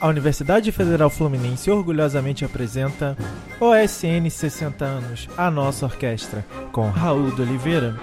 [0.00, 3.14] A Universidade Federal Fluminense orgulhosamente apresenta
[3.60, 6.42] OSN 60 anos, a nossa orquestra,
[6.72, 7.94] com Raul de Oliveira.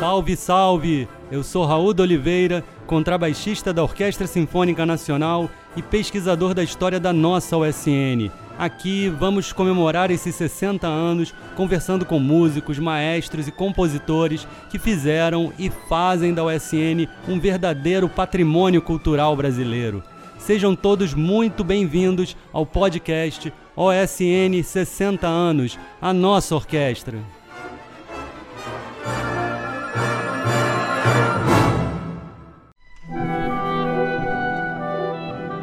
[0.00, 1.08] Salve, salve!
[1.30, 7.12] Eu sou Raul de Oliveira, contrabaixista da Orquestra Sinfônica Nacional e pesquisador da história da
[7.12, 8.28] nossa OSN.
[8.58, 15.70] Aqui vamos comemorar esses 60 anos conversando com músicos, maestros e compositores que fizeram e
[15.88, 20.02] fazem da OSN um verdadeiro patrimônio cultural brasileiro.
[20.46, 27.18] Sejam todos muito bem-vindos ao podcast OSN 60 anos, a nossa orquestra.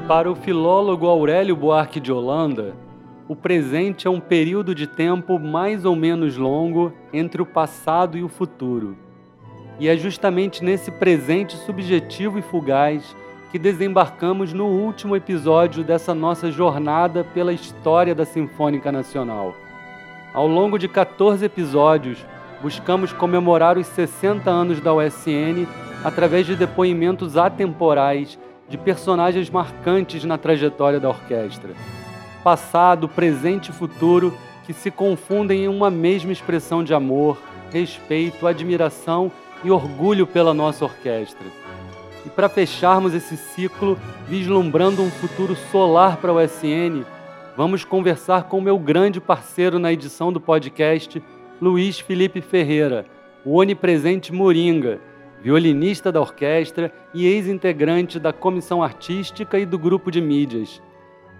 [0.06, 2.76] Para o filólogo Aurélio Buarque de Holanda,
[3.26, 8.24] o presente é um período de tempo mais ou menos longo entre o passado e
[8.24, 8.98] o futuro.
[9.80, 13.16] E é justamente nesse presente subjetivo e fugaz
[13.54, 19.56] que desembarcamos no último episódio dessa nossa jornada pela história da Sinfônica Nacional.
[20.34, 22.26] Ao longo de 14 episódios,
[22.64, 25.68] buscamos comemorar os 60 anos da USN
[26.04, 31.76] através de depoimentos atemporais de personagens marcantes na trajetória da orquestra.
[32.44, 34.34] Passado, presente e futuro
[34.66, 37.38] que se confundem em uma mesma expressão de amor,
[37.72, 39.32] respeito, admiração
[39.64, 41.46] e orgulho pela nossa orquestra.
[42.26, 47.04] E para fecharmos esse ciclo, vislumbrando um futuro solar para o SN,
[47.58, 51.22] vamos conversar com meu grande parceiro na edição do podcast,
[51.62, 53.06] Luiz Felipe Ferreira,
[53.46, 55.00] o onipresente Moringa,
[55.42, 60.82] violinista da orquestra e ex-integrante da comissão artística e do grupo de mídias.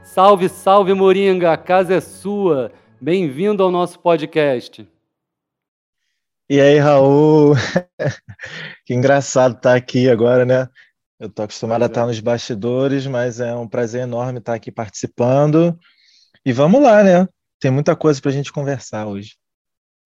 [0.04, 2.72] Salve, salve Moringa, a casa é sua.
[3.00, 4.86] Bem-vindo ao nosso podcast.
[6.50, 7.54] E aí, Raul?
[8.86, 10.68] que engraçado estar aqui agora, né?
[11.18, 15.80] Eu estou acostumado a estar nos bastidores, mas é um prazer enorme estar aqui participando.
[16.46, 17.26] E vamos lá, né?
[17.62, 19.38] Tem muita coisa para a gente conversar hoje.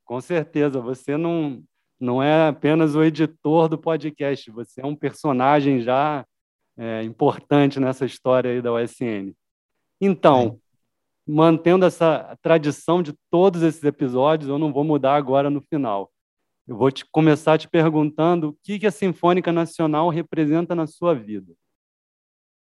[0.06, 1.64] Com certeza, você não,
[2.00, 6.24] não é apenas o editor do podcast, você é um personagem já
[6.78, 9.34] é, importante nessa história aí da USN.
[10.00, 10.60] Então,
[11.28, 16.12] mantendo essa tradição de todos esses episódios, eu não vou mudar agora no final.
[16.68, 21.16] Eu vou te começar te perguntando o que, que a Sinfônica Nacional representa na sua
[21.16, 21.54] vida.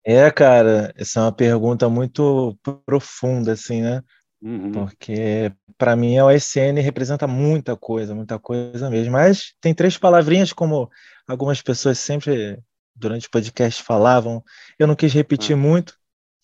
[0.04, 4.02] É, cara, essa é uma pergunta muito profunda, assim, né?
[4.42, 4.70] Uhum.
[4.70, 9.12] Porque para mim a OSN representa muita coisa, muita coisa mesmo.
[9.12, 10.90] Mas tem três palavrinhas, como
[11.26, 12.58] algumas pessoas sempre
[12.94, 14.44] durante o podcast falavam.
[14.78, 15.62] Eu não quis repetir uhum.
[15.62, 15.94] muito,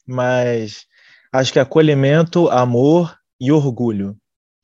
[0.07, 0.87] mas
[1.31, 4.17] acho que acolhimento, amor e orgulho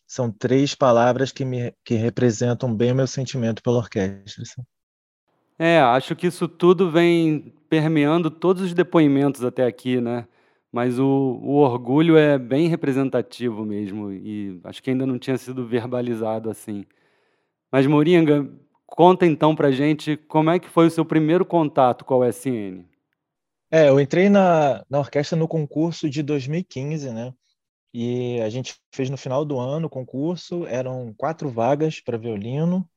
[0.09, 4.43] são três palavras que me que representam bem o meu sentimento pela orquestra.
[4.43, 4.63] Assim.
[5.59, 10.27] É, acho que isso tudo vem permeando todos os depoimentos até aqui, né?
[10.73, 15.67] Mas o, o orgulho é bem representativo mesmo e acho que ainda não tinha sido
[15.67, 16.87] verbalizado assim.
[17.71, 18.51] Mas Moringa,
[18.87, 22.85] conta então pra gente como é que foi o seu primeiro contato com a USN.
[23.71, 27.35] É, eu entrei na, na orquestra no concurso de 2015, né?
[27.93, 32.89] E a gente fez no final do ano o concurso, eram quatro vagas para violino.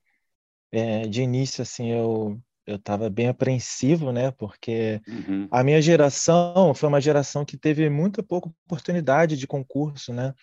[0.71, 4.31] É, de início, assim, eu eu estava bem apreensivo, né?
[4.31, 5.47] Porque uhum.
[5.51, 10.33] a minha geração foi uma geração que teve muita pouca oportunidade de concurso, né?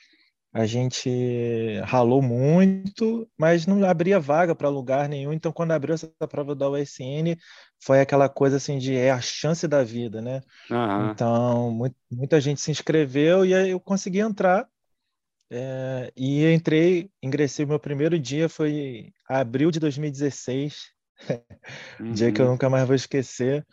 [0.52, 5.32] A gente ralou muito, mas não abria vaga para lugar nenhum.
[5.32, 7.36] Então, quando abriu essa prova da USN,
[7.80, 10.40] foi aquela coisa assim de é a chance da vida, né?
[10.70, 11.10] Uhum.
[11.10, 14.66] Então, muito, muita gente se inscreveu e aí eu consegui entrar.
[15.50, 20.88] É, e entrei, ingressei, meu primeiro dia foi abril de 2016,
[22.00, 22.12] uhum.
[22.12, 22.52] dia que eu uhum.
[22.52, 23.66] nunca mais vou esquecer.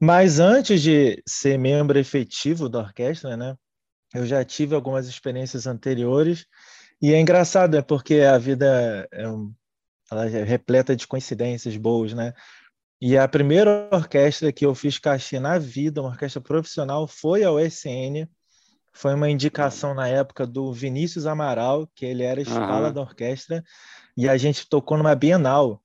[0.00, 3.56] Mas antes de ser membro efetivo da orquestra, né?
[4.14, 6.46] Eu já tive algumas experiências anteriores
[7.00, 9.24] e é engraçado, é porque a vida é,
[10.10, 12.32] ela é repleta de coincidências boas, né?
[13.00, 17.52] E a primeira orquestra que eu fiz cachê na vida, uma orquestra profissional, foi a
[17.52, 18.28] USN.
[18.92, 22.94] Foi uma indicação na época do Vinícius Amaral, que ele era escala uhum.
[22.94, 23.62] da orquestra,
[24.16, 25.80] e a gente tocou numa Bienal.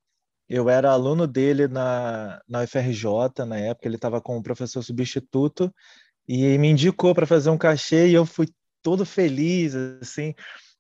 [0.49, 5.71] Eu era aluno dele na, na UFRJ, na época, ele estava com o professor substituto,
[6.27, 8.47] e me indicou para fazer um cachê e eu fui
[8.81, 10.33] todo feliz, assim.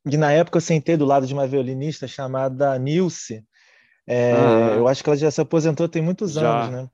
[0.05, 3.45] E na época eu sentei do lado de uma violinista chamada Nilce.
[4.05, 4.33] É,
[4.77, 6.65] Eu acho que ela já se aposentou tem muitos já.
[6.65, 6.89] anos, né?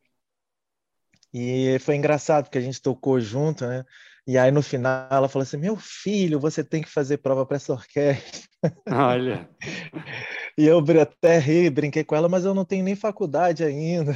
[1.34, 3.84] E foi engraçado porque a gente tocou junto, né?
[4.28, 7.58] E aí no final ela falou assim: Meu filho, você tem que fazer prova para
[7.58, 8.48] essa orquestra.
[8.92, 9.50] Olha.
[10.58, 14.14] e eu até ri, brinquei com ela, mas eu não tenho nem faculdade ainda.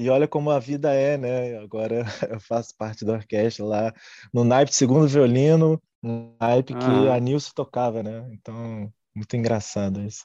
[0.00, 1.58] E olha como a vida é, né?
[1.58, 1.96] Agora
[2.34, 3.92] eu faço parte da orquestra lá,
[4.32, 8.26] no naipe segundo violino, no naipe que a Nilce tocava, né?
[8.32, 10.24] Então, muito engraçado isso.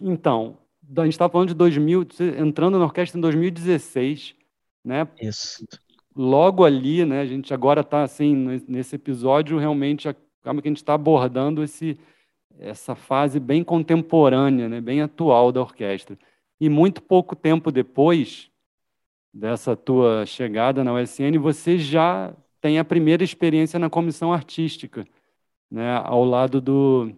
[0.00, 0.56] Então,
[0.96, 2.06] a gente está falando de 2000,
[2.38, 4.34] entrando na orquestra em 2016,
[4.82, 5.06] né?
[5.20, 5.62] Isso.
[6.16, 7.20] Logo ali, né?
[7.20, 8.34] A gente agora está assim
[8.66, 11.98] nesse episódio realmente acaba que a gente está abordando esse
[12.58, 14.80] essa fase bem contemporânea, né?
[14.80, 16.18] Bem atual da orquestra.
[16.58, 18.51] E muito pouco tempo depois
[19.32, 25.06] dessa tua chegada na USN, você já tem a primeira experiência na comissão artística,
[25.70, 25.96] né?
[26.04, 27.12] Ao lado do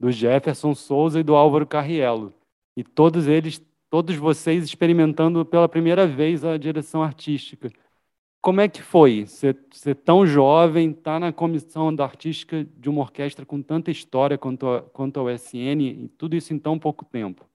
[0.00, 2.32] do Jefferson Souza e do Álvaro Carriello
[2.74, 7.70] e todos eles, todos vocês experimentando pela primeira vez a direção artística.
[8.40, 9.54] Como é que foi ser,
[10.02, 14.66] tão jovem, estar tá na comissão da artística de uma orquestra com tanta história quanto
[14.66, 17.49] a, quanto ao SN e tudo isso em tão pouco tempo?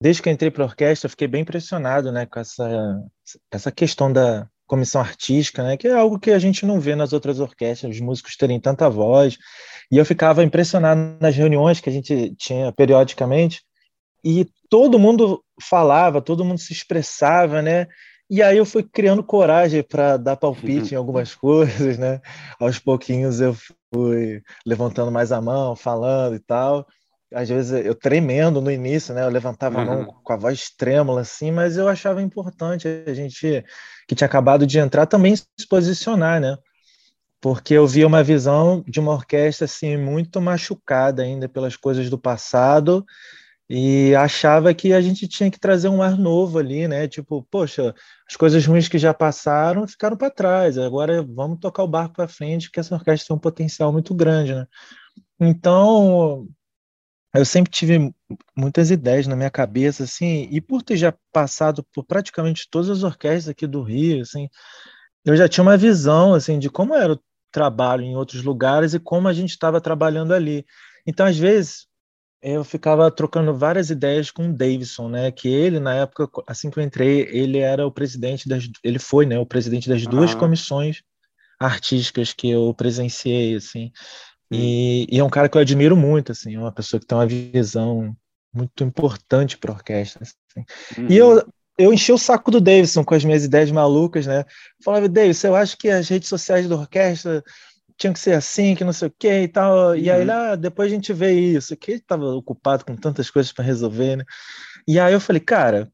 [0.00, 3.02] Desde que entrei para a orquestra, fiquei bem impressionado né, com essa,
[3.50, 7.12] essa questão da comissão artística, né, que é algo que a gente não vê nas
[7.12, 9.36] outras orquestras, os músicos terem tanta voz.
[9.90, 13.62] E eu ficava impressionado nas reuniões que a gente tinha periodicamente,
[14.24, 17.86] e todo mundo falava, todo mundo se expressava, né?
[18.28, 22.20] E aí eu fui criando coragem para dar palpite em algumas coisas, né?
[22.60, 23.56] Aos pouquinhos eu
[23.92, 26.86] fui levantando mais a mão, falando e tal.
[27.32, 29.22] Às vezes eu tremendo no início, né?
[29.22, 33.64] Eu levantava a mão com a voz trêmula assim, mas eu achava importante a gente
[34.08, 36.56] que tinha acabado de entrar também se posicionar, né?
[37.40, 42.18] Porque eu via uma visão de uma orquestra assim muito machucada ainda pelas coisas do
[42.18, 43.04] passado
[43.72, 47.06] e achava que a gente tinha que trazer um ar novo ali, né?
[47.06, 47.94] Tipo, poxa,
[48.28, 52.26] as coisas ruins que já passaram ficaram para trás, agora vamos tocar o barco para
[52.26, 54.66] frente, porque essa orquestra tem um potencial muito grande, né?
[55.38, 56.48] Então,
[57.34, 58.12] eu sempre tive
[58.56, 63.02] muitas ideias na minha cabeça, assim, e por ter já passado por praticamente todas as
[63.02, 64.48] orquestras aqui do Rio, assim,
[65.24, 67.20] eu já tinha uma visão, assim, de como era o
[67.52, 70.64] trabalho em outros lugares e como a gente estava trabalhando ali.
[71.06, 71.86] Então, às vezes,
[72.42, 75.30] eu ficava trocando várias ideias com o Davidson, né?
[75.30, 78.68] Que ele, na época, assim que eu entrei, ele era o presidente das.
[78.82, 79.38] Ele foi, né?
[79.38, 81.02] O presidente das duas comissões
[81.58, 83.92] artísticas que eu presenciei, assim.
[84.50, 86.54] E, e, é um cara que eu admiro muito, assim.
[86.54, 88.16] É uma pessoa que tem uma visão
[88.52, 90.22] muito importante para a orquestra.
[90.22, 90.64] Assim.
[90.98, 91.06] Uhum.
[91.08, 91.46] E eu,
[91.78, 94.40] eu enchi o saco do Davidson com as minhas ideias malucas, né?
[94.40, 97.44] Eu falava, Davidson, eu acho que as redes sociais da orquestra
[97.96, 99.90] tinha que ser assim, que não sei o que e tal.
[99.90, 99.96] Uhum.
[99.96, 100.26] E aí uhum.
[100.26, 104.16] lá, depois a gente vê isso, que ele estava ocupado com tantas coisas para resolver,
[104.16, 104.24] né?
[104.88, 105.90] E aí eu falei, cara,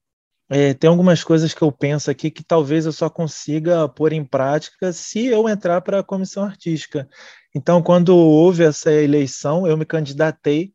[0.48, 4.25] é, tem algumas coisas que eu penso aqui que talvez eu só consiga pôr em
[4.25, 7.08] prática se eu entrar para a comissão artística.
[7.54, 10.72] Então, quando houve essa eleição, eu me candidatei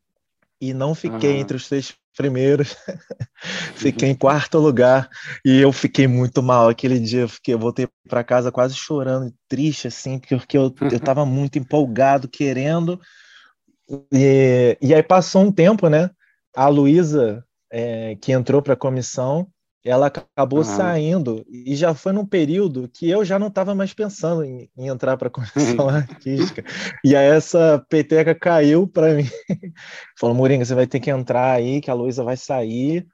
[0.60, 1.40] e não fiquei uhum.
[1.40, 2.76] entre os três primeiros,
[3.74, 5.08] fiquei em quarto lugar
[5.42, 7.22] e eu fiquei muito mal aquele dia.
[7.22, 12.28] Eu, fiquei, eu voltei para casa quase chorando, triste, assim, porque eu estava muito empolgado,
[12.28, 13.00] querendo.
[14.12, 16.10] E, e aí passou um tempo, né?
[16.54, 19.48] A Luísa, é, que entrou para a comissão,
[19.84, 20.64] ela acabou uhum.
[20.64, 24.86] saindo e já foi num período que eu já não estava mais pensando em, em
[24.86, 26.64] entrar para a comissão artística.
[27.04, 29.26] E aí essa peteca caiu para mim.
[30.18, 33.06] Falou, Moringa, você vai ter que entrar aí, que a Luísa vai sair.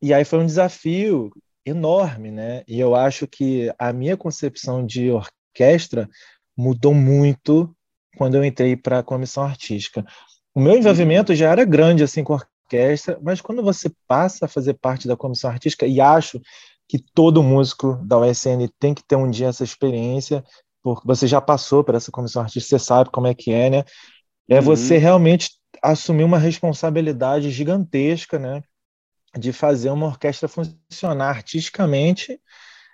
[0.00, 1.30] E aí foi um desafio
[1.64, 2.64] enorme, né?
[2.66, 6.08] E eu acho que a minha concepção de orquestra
[6.56, 7.74] mudou muito
[8.16, 10.04] quando eu entrei para a comissão artística.
[10.52, 11.36] O meu envolvimento uhum.
[11.36, 12.36] já era grande assim com
[12.72, 16.40] orquestra, mas quando você passa a fazer parte da comissão artística, e acho
[16.88, 20.44] que todo músico da USN tem que ter um dia essa experiência,
[20.82, 23.84] porque você já passou por essa comissão artística, você sabe como é que é, né?
[24.48, 24.62] É uhum.
[24.62, 25.50] você realmente
[25.82, 28.62] assumir uma responsabilidade gigantesca, né?
[29.38, 32.38] De fazer uma orquestra funcionar artisticamente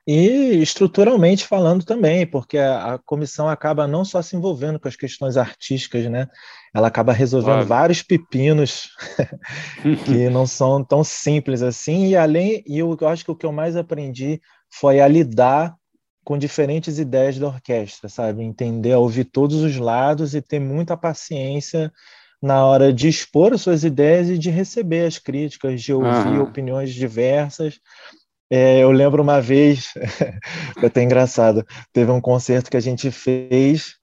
[0.07, 4.97] e estruturalmente falando também, porque a, a, comissão acaba não só se envolvendo com as
[4.97, 6.29] questões artísticas, né?
[6.75, 7.67] Ela acaba resolvendo claro.
[7.67, 8.89] vários pepinos
[10.05, 12.09] que não são tão simples assim.
[12.09, 15.75] E além, e eu, acho que o que eu mais aprendi foi a lidar
[16.25, 18.43] com diferentes ideias da orquestra, sabe?
[18.43, 21.91] Entender, ouvir todos os lados e ter muita paciência
[22.41, 26.93] na hora de expor as suas ideias e de receber as críticas, de ouvir opiniões
[26.93, 27.81] diversas
[28.51, 29.93] é, eu lembro uma vez,
[30.75, 33.97] foi até engraçado, teve um concerto que a gente fez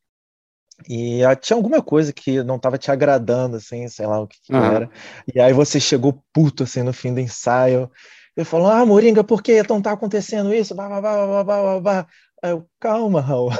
[0.88, 4.54] e tinha alguma coisa que não estava te agradando, assim, sei lá o que, que
[4.54, 4.64] uhum.
[4.64, 4.90] era.
[5.34, 7.90] E aí você chegou puto, assim, no fim do ensaio.
[8.36, 10.76] Eu falo, ah, Moringa, por que então tá acontecendo isso?
[10.76, 12.08] Bah, bah, bah, bah, bah, bah.
[12.44, 13.52] Aí eu, calma, Raul.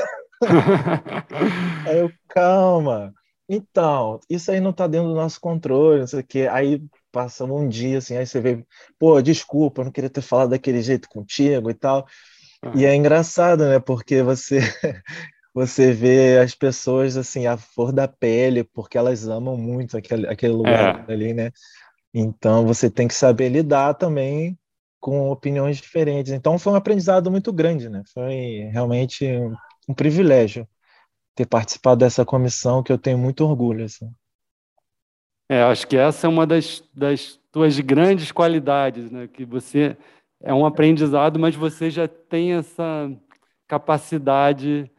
[1.88, 3.14] aí eu, calma.
[3.48, 6.48] Então, isso aí não tá dentro do nosso controle, não sei o quê.
[6.52, 6.82] Aí
[7.12, 8.66] passa um dia assim, aí você vê,
[9.00, 12.06] pô, desculpa, eu não queria ter falado daquele jeito contigo e tal.
[12.74, 13.80] E é engraçado, né?
[13.80, 14.60] Porque você
[15.56, 20.52] você vê as pessoas assim, a flor da pele, porque elas amam muito aquele, aquele
[20.52, 21.14] lugar é.
[21.14, 21.50] ali, né?
[22.14, 24.60] Então você tem que saber lidar também
[25.00, 26.34] com opiniões diferentes.
[26.34, 28.04] Então foi um aprendizado muito grande, né?
[28.14, 29.56] Foi realmente um,
[29.88, 30.68] um privilégio
[31.34, 33.86] ter participado dessa comissão que eu tenho muito orgulho.
[33.86, 34.12] Assim.
[35.48, 39.30] É, acho que essa é uma das, das tuas grandes qualidades, né?
[39.30, 39.96] Que você
[40.42, 43.10] é um aprendizado, mas você já tem essa
[43.70, 44.92] capacidade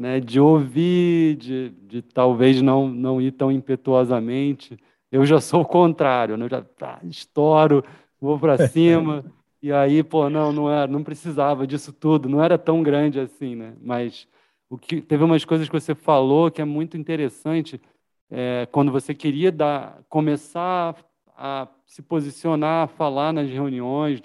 [0.00, 4.78] né, de ouvir, de, de talvez não, não ir tão impetuosamente.
[5.12, 6.46] Eu já sou o contrário, né?
[6.46, 7.84] eu já tá, estouro,
[8.18, 9.22] vou para cima,
[9.62, 13.54] e aí, pô, não, não era, não precisava disso tudo, não era tão grande assim,
[13.54, 13.74] né?
[13.82, 14.26] Mas
[14.70, 17.78] o que teve umas coisas que você falou que é muito interessante,
[18.30, 20.96] é, quando você queria dar, começar
[21.36, 24.22] a se posicionar, a falar nas reuniões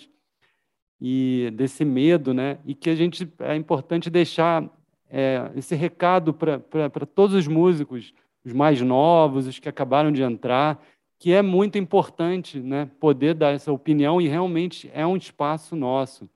[1.01, 2.59] e desse medo, né?
[2.65, 4.63] E que a gente é importante deixar
[5.09, 10.83] é, esse recado para todos os músicos, os mais novos, os que acabaram de entrar,
[11.17, 12.89] que é muito importante, né?
[12.99, 16.29] Poder dar essa opinião e realmente é um espaço nosso,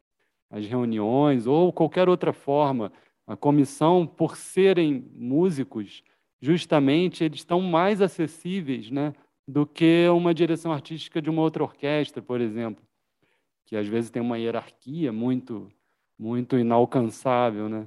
[0.50, 2.92] as reuniões ou qualquer outra forma.
[3.28, 6.04] A comissão, por serem músicos,
[6.42, 9.14] justamente eles estão mais acessíveis né,
[9.48, 12.84] do que uma direção artística de uma outra orquestra, por exemplo,
[13.66, 15.72] que às vezes tem uma hierarquia muito,
[16.18, 17.70] muito inalcançável.
[17.70, 17.86] Né?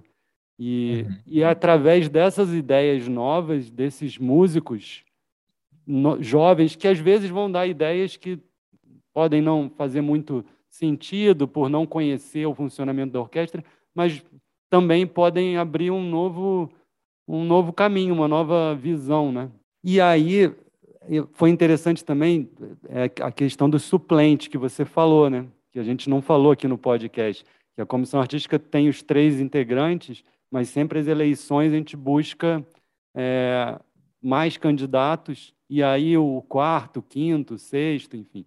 [0.59, 1.17] E, uhum.
[1.27, 5.05] e através dessas ideias novas, desses músicos
[5.87, 8.39] no, jovens, que às vezes vão dar ideias que
[9.13, 14.25] podem não fazer muito sentido por não conhecer o funcionamento da orquestra, mas
[14.71, 16.71] também podem abrir um novo
[17.29, 19.51] um novo caminho, uma nova visão, né?
[19.83, 20.53] E aí
[21.33, 22.49] foi interessante também
[22.89, 25.47] é, a questão do suplente que você falou, né?
[25.73, 27.45] Que a gente não falou aqui no podcast,
[27.75, 32.65] que a comissão artística tem os três integrantes, mas sempre as eleições a gente busca
[33.15, 33.81] é,
[34.23, 38.45] mais candidatos e aí o quarto, quinto, sexto, enfim,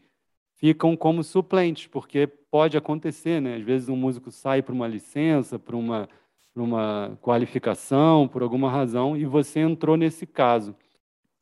[0.54, 3.56] ficam como suplentes, porque pode acontecer, né?
[3.56, 6.08] Às vezes um músico sai para uma licença, para uma
[6.56, 10.74] por uma qualificação, por alguma razão, e você entrou nesse caso.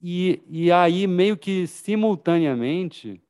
[0.02, 3.22] E, e aí, meio que simultaneamente,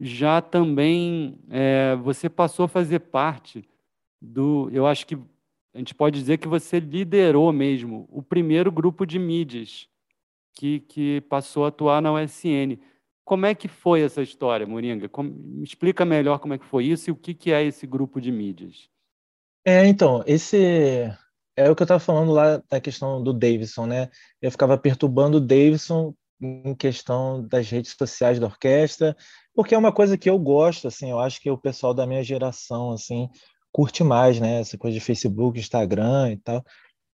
[0.00, 3.68] já também é, você passou a fazer parte
[4.22, 4.70] do.
[4.72, 5.18] Eu acho que
[5.74, 9.88] a gente pode dizer que você liderou mesmo o primeiro grupo de mídias
[10.54, 12.78] que, que passou a atuar na USN.
[13.24, 15.08] Como é que foi essa história, Moringa?
[15.08, 17.86] Como, me explica melhor como é que foi isso e o que, que é esse
[17.86, 18.88] grupo de mídias.
[19.64, 21.12] É, então, esse
[21.54, 24.08] é o que eu estava falando lá da questão do Davidson, né?
[24.40, 29.16] Eu ficava perturbando o Davidson em questão das redes sociais da orquestra,
[29.54, 32.22] porque é uma coisa que eu gosto, assim, eu acho que o pessoal da minha
[32.22, 33.28] geração, assim,
[33.72, 34.60] curte mais, né?
[34.60, 36.64] Essa coisa de Facebook, Instagram e tal.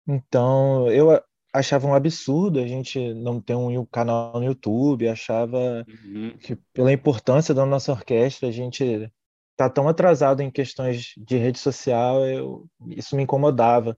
[0.07, 6.37] Então, eu achava um absurdo a gente não ter um canal no YouTube, achava uhum.
[6.39, 9.11] que pela importância da nossa orquestra, a gente
[9.57, 13.97] tá tão atrasado em questões de rede social, eu, isso me incomodava.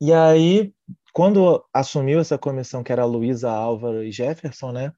[0.00, 0.72] E aí,
[1.12, 4.92] quando assumiu essa comissão, que era a Luísa, Álvaro e Jefferson, né?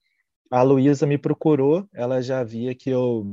[0.50, 3.26] A Luísa me procurou, ela já via que eu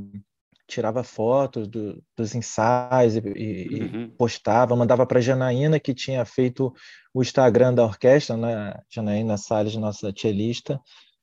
[0.74, 4.10] tirava fotos do, dos ensaios e, e, uhum.
[4.16, 6.72] postava, mandava para Janaína, que tinha feito
[7.12, 8.74] o Instagram da orquestra, né?
[8.90, 10.80] Janaína Salles, nossa cellista.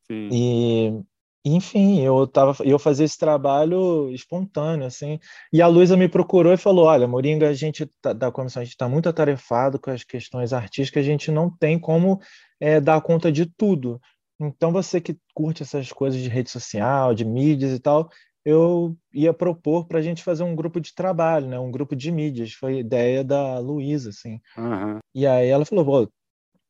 [0.08, 0.30] Sim.
[0.32, 1.04] E
[1.44, 5.20] enfim, eu tava, eu fazia esse trabalho espontâneo, assim.
[5.52, 8.64] E a Luísa me procurou e falou: Olha, Moringa, a gente tá, da comissão, a
[8.64, 12.20] gente está muito atarefado com as questões artísticas, a gente não tem como
[12.60, 14.00] é, dar conta de tudo.
[14.40, 18.10] Então, você que curte essas coisas de rede social, de mídias e tal,
[18.44, 21.60] eu ia propor para a gente fazer um grupo de trabalho, né?
[21.60, 22.54] Um grupo de mídias.
[22.54, 24.40] Foi ideia da Luísa, assim.
[24.58, 25.00] Uhum.
[25.14, 26.10] E aí ela falou: o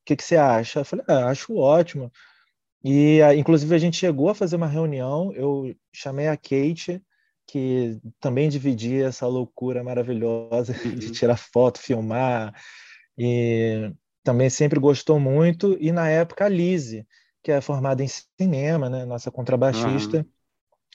[0.06, 0.80] que, que você acha?
[0.80, 2.12] Eu falei: ah, acho ótimo.
[2.84, 7.01] E, inclusive, a gente chegou a fazer uma reunião, eu chamei a Kate,
[7.46, 10.96] que também dividia essa loucura maravilhosa uhum.
[10.96, 12.54] de tirar foto, filmar,
[13.18, 13.92] e
[14.24, 15.78] também sempre gostou muito.
[15.80, 17.06] E, na época, a Lise,
[17.44, 20.18] que é formada em cinema, né, nossa contrabaixista.
[20.18, 20.25] Uhum.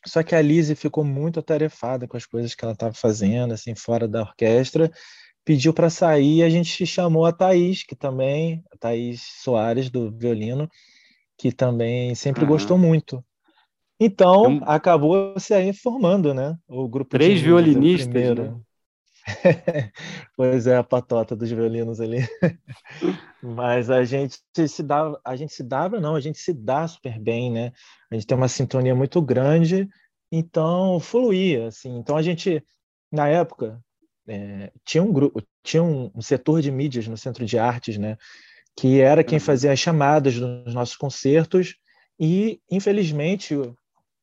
[0.06, 3.74] Só que a Lise ficou muito atarefada com as coisas que ela estava fazendo, assim,
[3.74, 4.90] fora da orquestra,
[5.44, 10.10] pediu para sair e a gente chamou a Thaís, que também, a Thaís Soares, do
[10.10, 10.68] violino,
[11.36, 12.48] que também sempre uhum.
[12.48, 13.22] gostou muito.
[13.98, 16.56] Então, acabou se aí formando, né?
[16.68, 18.54] O grupo Três violinistas, né?
[20.36, 22.18] pois é, a patota dos violinos ali.
[23.42, 27.18] Mas a gente se dava, a gente se dava, não, a gente se dá super
[27.18, 27.72] bem, né?
[28.10, 29.88] A gente tem uma sintonia muito grande
[30.30, 31.96] Então, fluía, assim.
[31.98, 32.62] Então, a gente,
[33.10, 33.80] na época,
[34.28, 38.16] é, tinha um grupo, tinha um, um, setor de mídias no Centro de Artes, né?
[38.76, 39.44] Que era quem uhum.
[39.44, 41.76] fazia as chamadas dos nossos concertos
[42.18, 43.54] e, infelizmente,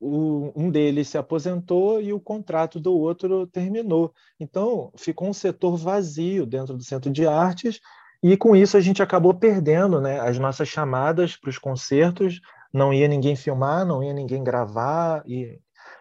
[0.04, 4.14] o, um deles se aposentou e o contrato do outro terminou.
[4.40, 7.80] Então, ficou um setor vazio dentro do Centro de Artes
[8.22, 12.42] e, com isso, a gente acabou perdendo né, as nossas chamadas para os concertos.
[12.74, 15.24] Não ia ninguém filmar, não ia ninguém gravar.
[15.26, 15.60] E,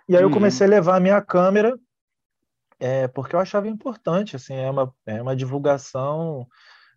[0.09, 0.35] e aí eu uhum.
[0.35, 1.78] comecei a levar a minha câmera
[2.82, 6.49] é, porque eu achava importante, assim, é uma, é uma divulgação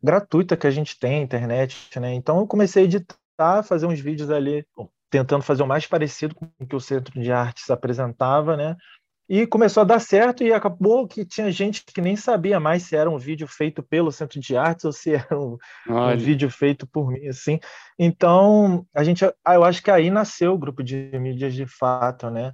[0.01, 2.11] gratuita que a gente tem, internet, né?
[2.15, 4.65] Então eu comecei a editar, fazer uns vídeos ali,
[5.09, 8.75] tentando fazer o mais parecido com o que o Centro de Artes apresentava, né?
[9.27, 12.95] E começou a dar certo e acabou que tinha gente que nem sabia mais se
[12.95, 15.57] era um vídeo feito pelo Centro de Artes ou se era um,
[15.89, 17.59] um vídeo feito por mim, assim.
[17.97, 22.29] Então, a gente, ah, eu acho que aí nasceu o grupo de mídias de fato,
[22.29, 22.53] né?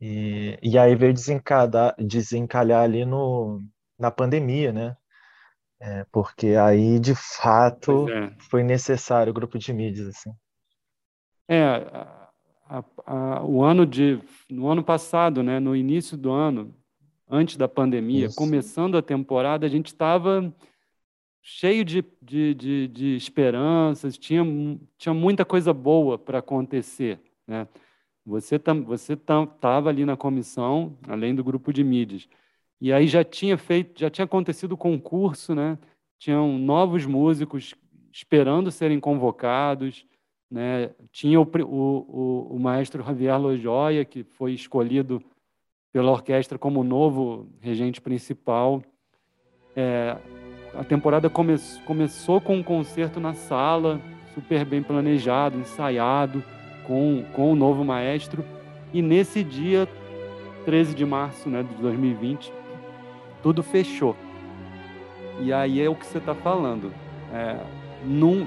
[0.00, 3.62] E, e aí veio desencadar, desencalhar ali no,
[3.96, 4.96] na pandemia, né?
[5.80, 8.32] É, porque aí, de fato, é.
[8.50, 10.32] foi necessário o grupo de mídias, assim.
[11.48, 11.62] É,
[12.68, 14.18] a, a, o ano de,
[14.48, 16.74] no ano passado, né, no início do ano,
[17.28, 18.36] antes da pandemia, Isso.
[18.36, 20.52] começando a temporada, a gente estava
[21.42, 24.44] cheio de, de, de, de, esperanças, tinha,
[24.96, 27.66] tinha muita coisa boa para acontecer, né?
[28.24, 32.28] Você tam, você estava ali na comissão, além do grupo de mídias.
[32.80, 35.76] E aí já tinha feito, já tinha acontecido o concurso, né?
[36.18, 37.74] Tinham novos músicos
[38.12, 40.06] esperando serem convocados,
[40.52, 40.90] né?
[41.10, 45.22] Tinha o, o, o, maestro Javier Lojoia, que foi escolhido
[45.90, 48.82] pela orquestra como novo regente principal.
[49.74, 50.14] É,
[50.74, 51.54] a temporada come,
[51.86, 53.98] começou com um concerto na sala,
[54.34, 56.44] super bem planejado, ensaiado
[56.86, 58.44] com, com o novo maestro.
[58.92, 59.88] E nesse dia,
[60.66, 62.52] 13 de março né, de 2020,
[63.42, 64.14] tudo fechou.
[65.40, 66.92] E aí é o que você está falando.
[67.32, 68.46] É, num,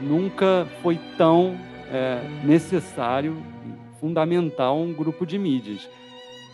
[0.00, 1.56] nunca foi tão
[1.90, 3.36] é, necessário,
[4.00, 5.88] fundamental, um grupo de mídias.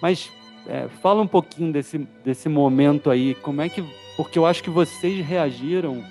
[0.00, 0.30] Mas
[0.66, 3.85] é, fala um pouquinho desse, desse momento aí, como é que.
[4.16, 6.02] Porque eu acho que vocês reagiram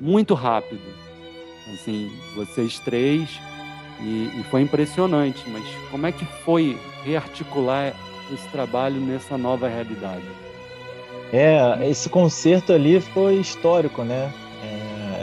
[0.00, 0.82] muito rápido.
[1.72, 3.40] Assim, vocês três
[4.00, 7.94] e, e, foi impressionante, mas como é que foi rearticular
[8.32, 10.24] esse trabalho nessa nova realidade?
[11.32, 14.32] É, esse concerto ali foi histórico, né?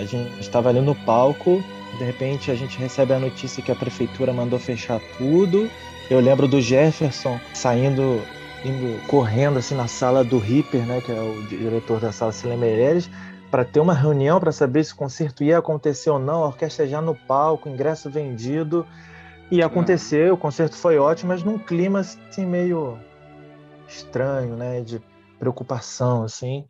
[0.02, 1.64] A gente estava ali no palco,
[2.00, 5.70] de repente a gente recebe a notícia que a prefeitura mandou fechar tudo.
[6.10, 8.20] Eu lembro do Jefferson saindo,
[8.66, 13.12] indo correndo assim na sala do Ripper, né, que é o diretor da sala Meirelles,
[13.52, 16.88] para ter uma reunião para saber se o concerto ia acontecer ou não, a orquestra
[16.88, 18.88] já no palco, ingresso vendido.
[19.52, 22.98] E aconteceu, o concerto foi ótimo, mas num clima assim meio
[23.88, 25.00] estranho, né, de
[25.38, 26.66] preocupação assim.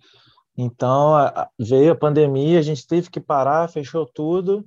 [0.63, 4.63] Então, a, veio a pandemia, a gente teve que parar, fechou tudo.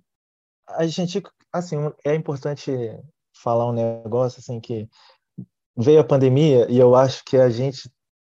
[0.66, 2.72] A gente assim, é importante
[3.40, 4.88] falar um negócio assim que
[5.76, 7.88] veio a pandemia e eu acho que a gente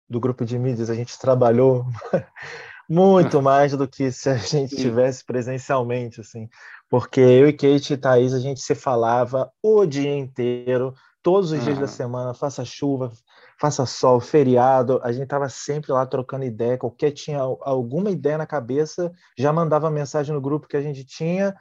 [0.09, 1.85] do grupo de mídias a gente trabalhou
[2.89, 6.49] muito mais do que se a gente tivesse presencialmente, assim.
[6.89, 10.95] Porque eu e Kate e Thaís, a gente se falava o dia inteiro,
[11.25, 11.65] todos os uhum.
[11.65, 13.11] dias da semana, faça chuva,
[13.61, 18.47] faça sol, feriado, a gente estava sempre lá trocando ideia, qualquer tinha alguma ideia na
[18.47, 21.55] cabeça, já mandava mensagem no grupo que a gente tinha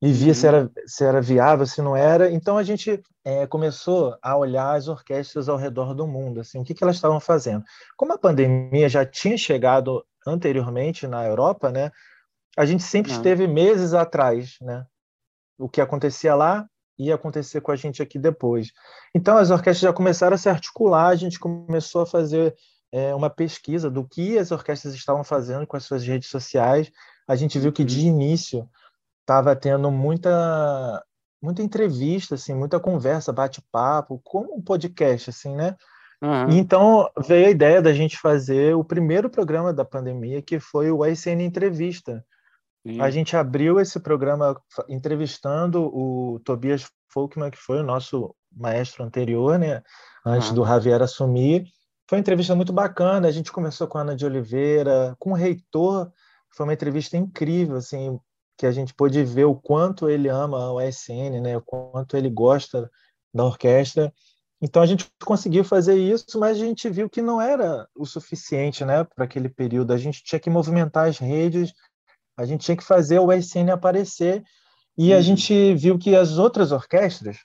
[0.00, 0.34] e via uhum.
[0.34, 2.30] se, era, se era viável, se não era.
[2.30, 6.64] Então a gente é, começou a olhar as orquestras ao redor do mundo, assim, o
[6.64, 7.64] que, que elas estavam fazendo.
[7.96, 11.90] Como a pandemia já tinha chegado anteriormente na Europa, né?
[12.56, 13.18] A gente sempre Não.
[13.18, 14.84] esteve meses atrás, né?
[15.56, 18.72] O que acontecia lá ia acontecer com a gente aqui depois.
[19.14, 22.54] Então as orquestras já começaram a se articular, a gente começou a fazer
[22.92, 26.90] é, uma pesquisa do que as orquestras estavam fazendo com as suas redes sociais.
[27.26, 28.06] A gente viu que de uhum.
[28.06, 28.68] início
[29.20, 31.02] estava tendo muita
[31.40, 35.76] muita entrevista, assim, muita conversa, bate-papo, como um podcast, assim, né?
[36.20, 36.50] Uhum.
[36.50, 41.06] Então veio a ideia da gente fazer o primeiro programa da pandemia, que foi o
[41.06, 42.24] ICN Entrevista.
[42.88, 43.00] Sim.
[43.02, 49.58] A gente abriu esse programa entrevistando o Tobias Folkman, que foi o nosso maestro anterior,
[49.58, 49.82] né?
[50.24, 50.54] Antes uhum.
[50.54, 51.66] do Javier assumir.
[52.08, 53.28] Foi uma entrevista muito bacana.
[53.28, 56.10] A gente começou com a Ana de Oliveira, com o reitor.
[56.56, 58.18] Foi uma entrevista incrível, assim,
[58.56, 61.58] que a gente pôde ver o quanto ele ama o ICN, né?
[61.58, 62.90] O quanto ele gosta
[63.34, 64.10] da orquestra.
[64.60, 68.84] Então a gente conseguiu fazer isso, mas a gente viu que não era o suficiente,
[68.84, 69.92] né, para aquele período.
[69.92, 71.72] A gente tinha que movimentar as redes,
[72.38, 74.44] a gente tinha que fazer o SN aparecer,
[74.96, 75.18] e uhum.
[75.18, 77.38] a gente viu que as outras orquestras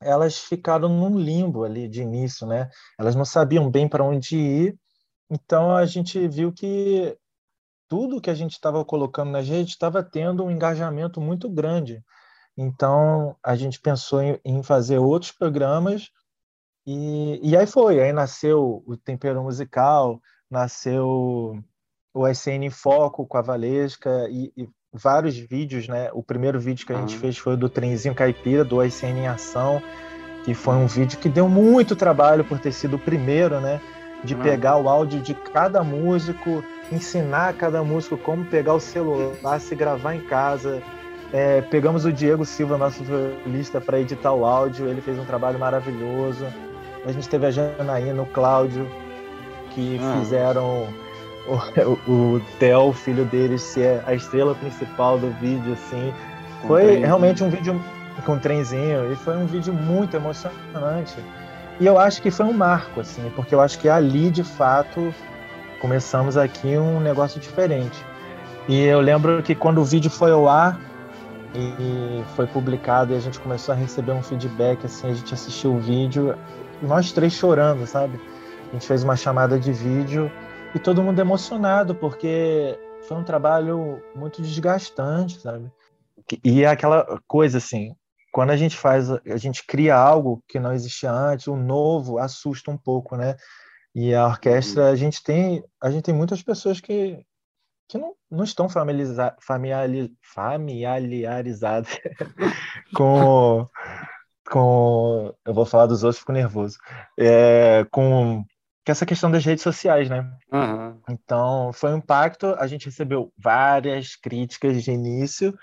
[0.00, 2.70] elas ficaram num limbo ali de início, né?
[2.96, 4.78] Elas não sabiam bem para onde ir,
[5.30, 7.16] então a gente viu que
[7.88, 12.04] tudo que a gente estava colocando na rede estava tendo um engajamento muito grande.
[12.56, 16.10] Então a gente pensou em, em fazer outros programas
[16.86, 18.00] e, e aí foi.
[18.00, 21.58] Aí nasceu o Tempero Musical, nasceu
[22.14, 26.10] o SN em Foco com a Valesca e, e vários vídeos, né?
[26.12, 29.82] O primeiro vídeo que a gente fez foi do Trenzinho Caipira, do ICN em Ação,
[30.44, 33.80] que foi um vídeo que deu muito trabalho por ter sido o primeiro, né?
[34.24, 34.42] De uhum.
[34.42, 40.14] pegar o áudio de cada músico, ensinar cada músico como pegar o celular, se gravar
[40.14, 40.82] em casa.
[41.32, 45.58] É, pegamos o Diego Silva, nosso violista, para editar o áudio, ele fez um trabalho
[45.58, 46.46] maravilhoso.
[47.04, 48.88] A gente teve a Janaína, o Cláudio,
[49.70, 50.20] que uhum.
[50.20, 50.88] fizeram
[52.06, 56.12] o, o Theo, filho deles, ser a estrela principal do vídeo, assim.
[56.62, 57.80] Com foi realmente um vídeo
[58.24, 61.14] com um trenzinho, e foi um vídeo muito emocionante.
[61.80, 65.14] E eu acho que foi um marco, assim, porque eu acho que ali, de fato,
[65.80, 68.04] começamos aqui um negócio diferente.
[68.66, 70.78] E eu lembro que quando o vídeo foi ao ar
[71.54, 75.74] e foi publicado e a gente começou a receber um feedback, assim, a gente assistiu
[75.74, 76.34] o vídeo,
[76.82, 78.20] nós três chorando, sabe?
[78.68, 80.30] A gente fez uma chamada de vídeo
[80.74, 85.70] e todo mundo emocionado, porque foi um trabalho muito desgastante, sabe?
[86.44, 87.94] E é aquela coisa assim,
[88.32, 92.70] quando a gente faz, a gente cria algo que não existia antes, o novo assusta
[92.70, 93.36] um pouco, né?
[93.94, 97.24] E a orquestra, a gente tem, a gente tem muitas pessoas que
[97.88, 99.88] que não, não estão familiariza, familiar,
[100.22, 101.88] familiarizadas
[102.94, 103.66] com
[104.46, 106.78] com eu vou falar dos outros fico nervoso
[107.18, 108.44] é, com
[108.88, 110.26] que é essa questão das redes sociais, né?
[110.50, 110.98] Uhum.
[111.10, 112.56] Então, foi um impacto.
[112.58, 115.54] A gente recebeu várias críticas de início,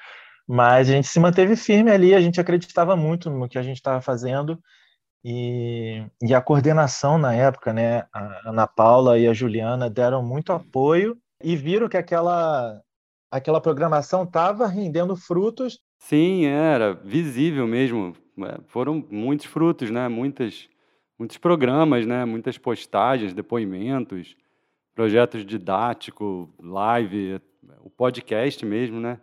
[0.48, 2.14] mas a gente se manteve firme ali.
[2.14, 4.60] A gente acreditava muito no que a gente estava fazendo.
[5.24, 8.06] E, e, a coordenação na época, né?
[8.14, 12.80] A Ana Paula e a Juliana deram muito apoio e viram que aquela,
[13.32, 15.80] aquela programação estava rendendo frutos.
[15.98, 18.16] Sim, era visível mesmo.
[18.38, 20.08] É, foram muitos frutos, né?
[20.08, 20.70] Muitas
[21.18, 22.26] muitos programas, né?
[22.26, 24.36] muitas postagens, depoimentos,
[24.94, 27.42] projetos didáticos, live,
[27.82, 29.20] o podcast mesmo, né?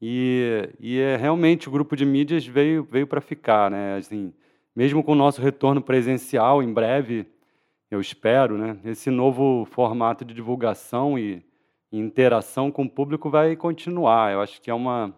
[0.00, 3.96] E, e é, realmente o grupo de mídias veio, veio para ficar, né?
[3.96, 4.32] Assim,
[4.74, 7.26] mesmo com o nosso retorno presencial em breve,
[7.88, 8.76] eu espero, né?
[8.84, 11.44] Esse novo formato de divulgação e,
[11.92, 14.32] e interação com o público vai continuar.
[14.32, 15.14] Eu acho que é uma,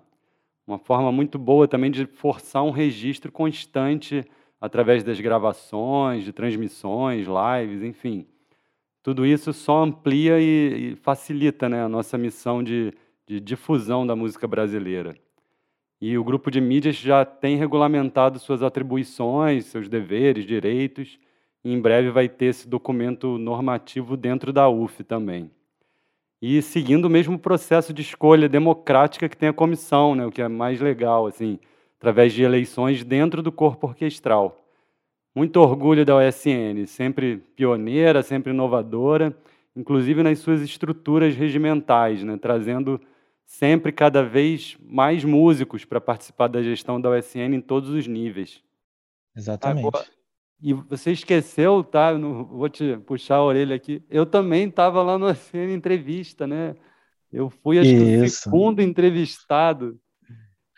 [0.67, 4.23] uma forma muito boa também de forçar um registro constante
[4.65, 8.27] através das gravações, de transmissões, lives, enfim.
[9.03, 12.95] Tudo isso só amplia e, e facilita né, a nossa missão de,
[13.27, 15.15] de difusão da música brasileira.
[16.01, 21.19] E o grupo de mídias já tem regulamentado suas atribuições, seus deveres, direitos,
[21.63, 25.51] e em breve vai ter esse documento normativo dentro da UF também.
[26.41, 30.41] E seguindo o mesmo processo de escolha democrática que tem a comissão, né, o que
[30.41, 31.59] é mais legal, assim,
[32.05, 34.63] através de eleições dentro do corpo orquestral.
[35.35, 39.35] Muito orgulho da OSN, sempre pioneira, sempre inovadora,
[39.75, 43.01] inclusive nas suas estruturas regimentais, né, trazendo
[43.47, 48.63] sempre cada vez mais músicos para participar da gestão da OSN em todos os níveis.
[49.35, 49.87] Exatamente.
[49.87, 50.05] Agora,
[50.61, 52.17] e você esqueceu, tá?
[52.19, 54.03] Não, vou te puxar a orelha aqui.
[54.11, 56.77] Eu também estava lá no OSN entrevista, né?
[57.33, 58.05] Eu fui, acho Isso.
[58.05, 59.99] que, o segundo entrevistado.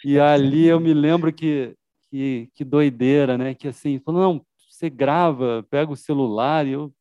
[0.04, 1.76] E ali eu me lembro que,
[2.10, 3.54] que, que doideira, né?
[3.54, 6.92] Que assim, falou, não, você grava, pega o celular e eu,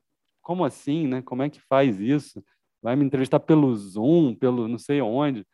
[0.41, 1.21] como assim, né?
[1.21, 2.43] Como é que faz isso?
[2.81, 5.45] Vai me entrevistar pelo Zoom, pelo não sei onde.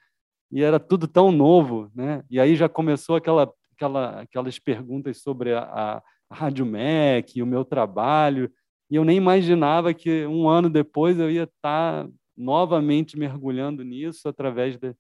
[0.52, 2.24] E era tudo tão novo, né?
[2.30, 6.04] E aí já começou aquela, aquela, aquelas perguntas sobre a, a
[6.36, 8.52] Rádio MEC, o meu trabalho.
[8.90, 14.78] E eu nem imaginava que um ano depois eu ia estar novamente mergulhando nisso através
[14.78, 14.94] de,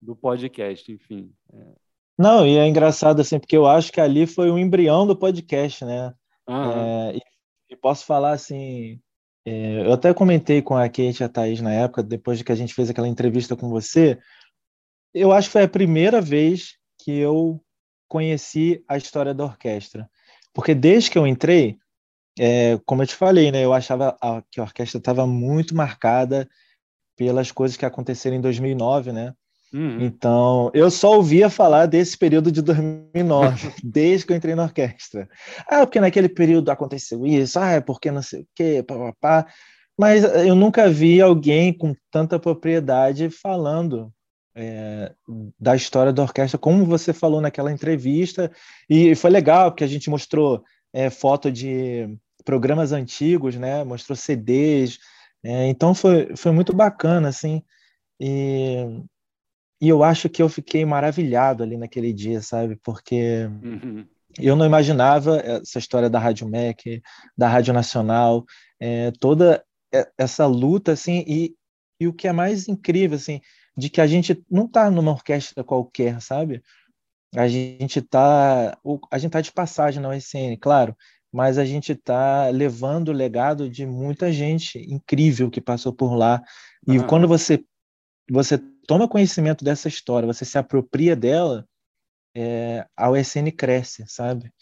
[0.00, 1.32] do podcast, enfim.
[1.52, 1.74] É,
[2.18, 5.84] não, e é engraçado assim, porque eu acho que ali foi o embrião do podcast,
[5.84, 6.12] né?
[6.48, 7.20] É, e,
[7.70, 9.00] e, posso falar assim,
[9.46, 12.52] é, eu até comentei com a Kate e a Thaís na época, depois de que
[12.52, 14.18] a gente fez aquela entrevista com você,
[15.14, 17.58] eu acho que foi a primeira vez que eu
[18.06, 20.10] conheci a história da orquestra.
[20.52, 21.78] Porque desde que eu entrei,
[22.38, 24.16] é, como eu te falei, né, eu achava
[24.50, 26.48] que a orquestra estava muito marcada
[27.16, 29.34] pelas coisas que aconteceram em 2009, né?
[29.72, 30.00] Uhum.
[30.00, 35.28] Então, eu só ouvia falar desse período de 2009, desde que eu entrei na orquestra.
[35.68, 39.46] Ah, porque naquele período aconteceu isso, ah, é porque não sei o quê, papapá.
[39.98, 44.12] Mas eu nunca vi alguém com tanta propriedade falando
[44.54, 45.12] é,
[45.58, 48.50] da história da orquestra, como você falou naquela entrevista,
[48.88, 52.08] e foi legal, porque a gente mostrou é, foto de
[52.44, 53.84] programas antigos, né?
[53.84, 54.98] Mostrou CDs,
[55.44, 57.62] é, então foi, foi muito bacana, assim,
[58.18, 59.02] e,
[59.80, 62.76] e eu acho que eu fiquei maravilhado ali naquele dia, sabe?
[62.76, 64.06] Porque uhum.
[64.38, 67.02] eu não imaginava essa história da Rádio MEC,
[67.36, 68.44] da Rádio Nacional,
[68.78, 69.64] é, toda
[70.18, 71.54] essa luta, assim, e,
[71.98, 73.40] e o que é mais incrível, assim,
[73.76, 76.62] de que a gente não está numa orquestra qualquer, sabe?
[77.34, 78.76] A gente está
[79.10, 80.96] a gente tá de passagem na USN, claro,
[81.32, 86.42] mas a gente está levando o legado de muita gente incrível que passou por lá.
[86.88, 87.64] E quando você
[88.28, 88.60] você
[88.90, 91.64] toma conhecimento dessa história, você se apropria dela,
[92.34, 94.52] é, a USN cresce, sabe?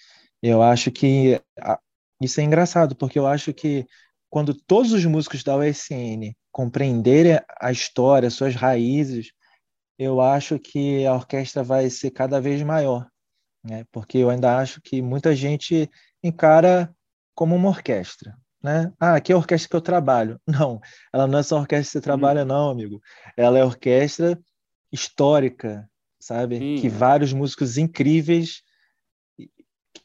[0.43, 1.81] Eu acho que a,
[2.21, 3.87] isso é engraçado, porque eu acho que
[4.29, 9.33] quando todos os músicos da USN compreenderem a história, suas raízes,
[9.99, 13.09] eu acho que a orquestra vai ser cada vez maior,
[13.65, 13.87] né?
[13.91, 15.91] Porque eu ainda acho que muita gente
[16.23, 16.95] encara
[17.35, 18.93] como uma orquestra, né?
[18.99, 20.41] Ah, aqui é a orquestra que eu trabalho.
[20.47, 20.81] Não,
[21.13, 22.49] ela não é só a orquestra que você trabalha, uhum.
[22.49, 23.01] não, amigo.
[23.37, 24.39] Ela é orquestra
[24.93, 26.59] histórica, sabe?
[26.59, 26.91] Sim, que é.
[26.91, 28.63] vários músicos incríveis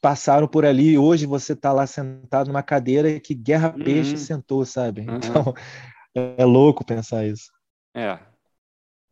[0.01, 4.17] passaram por ali e hoje você está lá sentado numa cadeira que Guerra Peixe uhum.
[4.17, 5.01] sentou, sabe?
[5.01, 5.15] Uhum.
[5.15, 5.53] Então
[6.13, 7.51] é louco pensar isso.
[7.93, 8.19] É.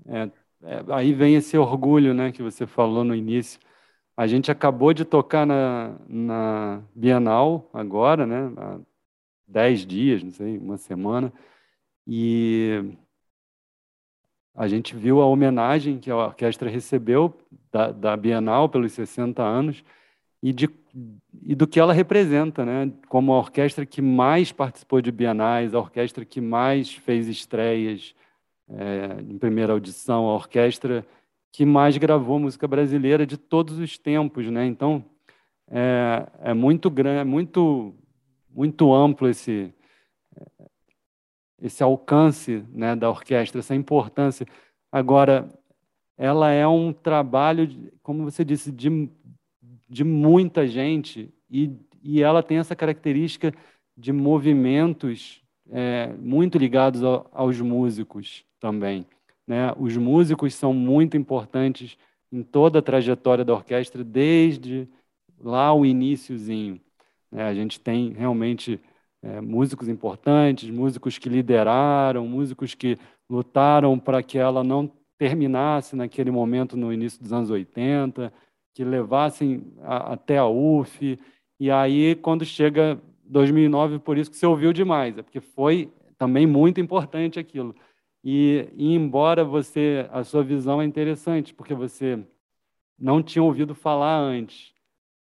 [0.08, 0.30] é.
[0.63, 0.84] é.
[0.89, 3.60] Aí vem esse orgulho, né, que você falou no início.
[4.17, 8.51] A gente acabou de tocar na, na Bienal agora, né,
[9.51, 11.31] dez dias, não sei, uma semana,
[12.07, 12.95] e
[14.55, 17.37] a gente viu a homenagem que a orquestra recebeu
[17.71, 19.83] da, da Bienal pelos 60 anos,
[20.43, 20.69] e, de,
[21.43, 22.91] e do que ela representa, né?
[23.07, 28.15] Como a orquestra que mais participou de bienais, a orquestra que mais fez estreias
[28.67, 31.05] é, em primeira audição, a orquestra
[31.51, 34.65] que mais gravou música brasileira de todos os tempos, né?
[34.65, 35.05] Então
[35.69, 37.93] é, é muito grande, é muito
[38.53, 39.73] muito amplo esse
[41.61, 44.47] esse alcance né, da orquestra, essa importância.
[44.91, 45.47] Agora,
[46.17, 48.89] ela é um trabalho, como você disse, de
[49.91, 51.69] de muita gente e,
[52.01, 53.53] e ela tem essa característica
[53.97, 59.05] de movimentos é, muito ligados ao, aos músicos também.
[59.45, 59.73] Né?
[59.77, 61.97] Os músicos são muito importantes
[62.31, 64.87] em toda a trajetória da orquestra, desde
[65.37, 66.79] lá o iníciozinho.
[67.32, 67.44] Né?
[67.44, 68.80] A gente tem realmente
[69.22, 72.98] é, músicos importantes, músicos que lideraram, músicos que
[73.30, 78.34] lutaram para que ela não terminasse naquele momento no início dos anos 80,
[78.74, 81.20] que levassem a, até a UF.
[81.60, 86.46] E aí, quando chega 2009, por isso que você ouviu demais, é porque foi também
[86.46, 87.76] muito importante aquilo.
[88.24, 92.20] E, e, embora você a sua visão é interessante, porque você
[92.98, 94.70] não tinha ouvido falar antes,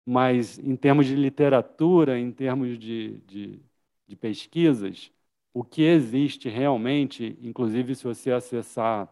[0.06, 3.60] mas em termos de literatura, em termos de, de,
[4.08, 5.12] de pesquisas,
[5.54, 9.10] o que existe realmente, inclusive se você acessar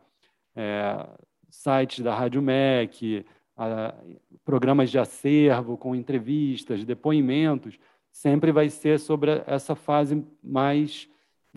[0.56, 1.08] é,
[1.50, 3.26] sites da Rádio MEC,
[3.58, 3.96] a,
[4.46, 7.80] programas de acervo com entrevistas, depoimentos,
[8.12, 11.10] sempre vai ser sobre essa fase mais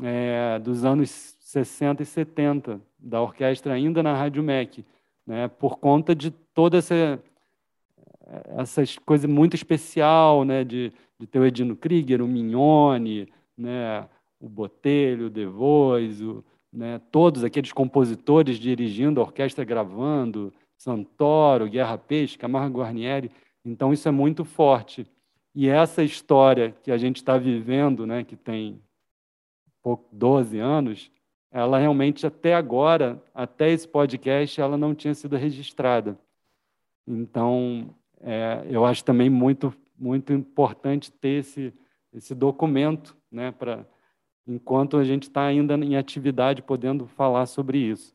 [0.02, 4.84] é, dos anos 60 e 70 da orquestra ainda na Rádio MEC,
[5.26, 7.22] né, por conta de toda essa
[8.56, 14.08] essas coisas muito especial, né, de, de ter o Edino Krieger, o Mignone, né,
[14.40, 21.68] o Botelho, o De Vos, o, né, todos aqueles compositores dirigindo a orquestra gravando, Santoro,
[21.68, 23.30] Guerra Peixe, Camargo Guarnieri.
[23.64, 25.06] Então, isso é muito forte.
[25.54, 28.80] E essa história que a gente está vivendo, né, que tem
[29.82, 31.10] pouco, 12 anos,
[31.50, 36.18] ela realmente até agora, até esse podcast, ela não tinha sido registrada.
[37.06, 41.72] Então, é, eu acho também muito, muito importante ter esse,
[42.12, 43.84] esse documento, né, para
[44.46, 48.14] enquanto a gente está ainda em atividade, podendo falar sobre isso.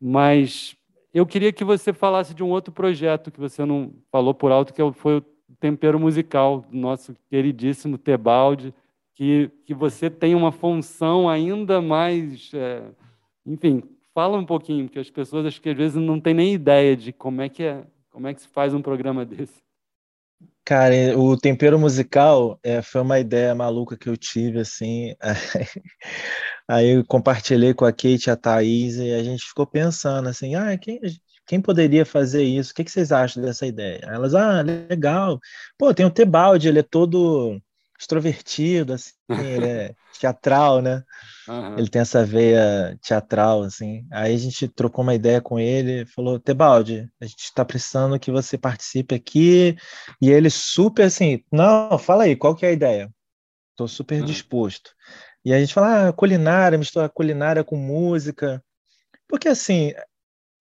[0.00, 0.76] Mas
[1.12, 4.74] eu queria que você falasse de um outro projeto que você não falou por alto,
[4.74, 5.24] que é foi o
[5.60, 8.74] Tempero Musical, do nosso queridíssimo Tebaldi,
[9.14, 12.50] que, que você tem uma função ainda mais.
[12.52, 12.82] É,
[13.46, 16.96] enfim, fala um pouquinho, porque as pessoas acho que às vezes não têm nem ideia
[16.96, 19.60] de como é que, é, como é que se faz um programa desse.
[20.64, 25.14] Cara, o tempero musical é, foi uma ideia maluca que eu tive, assim.
[26.68, 30.54] Aí eu compartilhei com a Kate e a Thaís e a gente ficou pensando assim,
[30.54, 30.98] ah, quem,
[31.46, 32.72] quem poderia fazer isso?
[32.72, 34.00] O que, que vocês acham dessa ideia?
[34.04, 35.38] Elas, ah, legal.
[35.76, 37.60] Pô, tem o Tebaldi, ele é todo
[37.98, 39.12] extrovertido, assim,
[39.56, 41.02] ele é teatral, né?
[41.48, 41.78] Uhum.
[41.78, 44.06] Ele tem essa veia teatral, assim.
[44.10, 48.30] Aí a gente trocou uma ideia com ele, falou, Tebaldi, a gente está precisando que
[48.30, 49.76] você participe aqui.
[50.20, 53.10] E ele super assim, não, fala aí, qual que é a ideia?
[53.70, 54.26] Estou super uhum.
[54.26, 54.90] disposto.
[55.44, 58.62] E a gente fala, ah, culinária, misturar culinária com música.
[59.28, 59.92] Porque assim,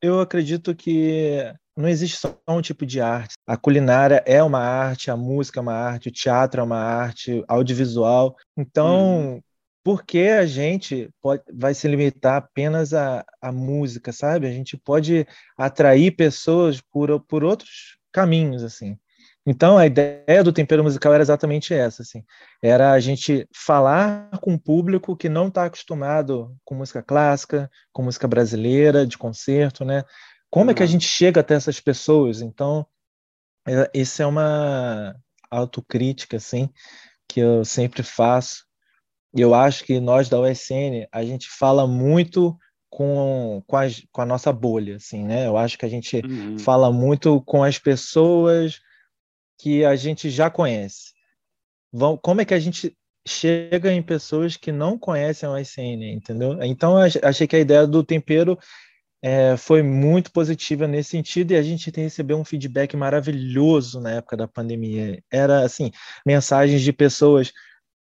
[0.01, 3.33] eu acredito que não existe só um tipo de arte.
[3.47, 7.43] A culinária é uma arte, a música é uma arte, o teatro é uma arte,
[7.47, 8.35] audiovisual.
[8.55, 9.41] Então, hum.
[9.83, 14.47] por que a gente pode, vai se limitar apenas à, à música, sabe?
[14.47, 18.97] A gente pode atrair pessoas por, por outros caminhos, assim.
[19.45, 22.23] Então, a ideia do tempero musical era exatamente essa, assim.
[22.61, 28.03] Era a gente falar com um público que não está acostumado com música clássica, com
[28.03, 30.03] música brasileira, de concerto, né?
[30.53, 30.71] Como uhum.
[30.71, 32.39] é que a gente chega até essas pessoas?
[32.39, 32.85] Então,
[33.67, 35.15] é, isso é uma
[35.49, 36.69] autocrítica, assim,
[37.27, 38.63] que eu sempre faço.
[39.35, 42.55] Eu acho que nós da USN, a gente fala muito
[42.87, 43.77] com, com,
[44.11, 45.47] com a nossa bolha, assim, né?
[45.47, 46.59] Eu acho que a gente uhum.
[46.59, 48.79] fala muito com as pessoas
[49.59, 51.13] que a gente já conhece.
[51.91, 52.95] Vão, como é que a gente
[53.27, 56.61] chega em pessoas que não conhecem o ICN, entendeu?
[56.61, 58.55] Então, achei que a ideia do tempero
[59.25, 64.35] é, foi muito positiva nesse sentido e a gente recebeu um feedback maravilhoso na época
[64.35, 65.23] da pandemia.
[65.31, 65.91] Era, assim,
[66.25, 67.53] mensagens de pessoas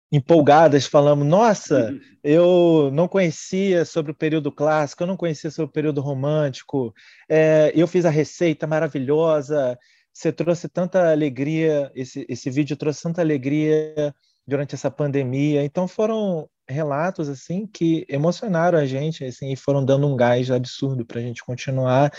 [0.10, 2.00] empolgadas falando: Nossa, uhum.
[2.24, 6.94] eu não conhecia sobre o período clássico, eu não conhecia sobre o período romântico,
[7.30, 9.78] é, eu fiz a receita maravilhosa,
[10.14, 14.16] você trouxe tanta alegria, esse, esse vídeo trouxe tanta alegria
[14.48, 15.66] durante essa pandemia.
[15.66, 21.06] Então foram relatos assim que emocionaram a gente assim, e foram dando um gás absurdo
[21.06, 22.12] para a gente continuar,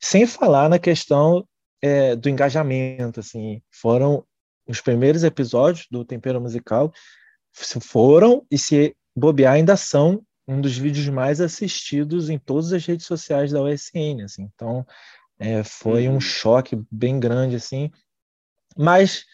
[0.00, 1.46] sem falar na questão
[1.82, 3.20] é, do engajamento.
[3.20, 4.24] Assim, foram
[4.66, 6.92] os primeiros episódios do Tempero Musical
[7.80, 13.06] foram e se bobear ainda são um dos vídeos mais assistidos em todas as redes
[13.06, 14.22] sociais da USN.
[14.24, 14.48] Assim.
[14.54, 14.86] Então
[15.38, 16.16] é, foi uhum.
[16.16, 17.90] um choque bem grande, assim.
[18.76, 19.24] Mas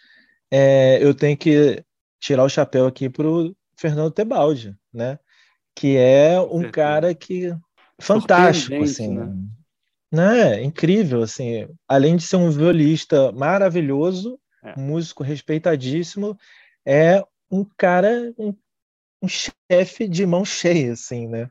[0.51, 1.85] é, eu tenho que
[2.21, 5.19] tirar o chapéu aqui para o Fernando Tebaldi, né?
[5.75, 7.53] Que é um cara que
[8.01, 9.35] fantástico, assim, né?
[10.13, 10.63] né?
[10.63, 11.69] Incrível, assim.
[11.89, 14.79] Além de ser um violista maravilhoso, é.
[14.79, 16.39] músico respeitadíssimo,
[16.87, 18.55] é um cara, um
[19.25, 21.49] um chefe de mão cheia, assim, né?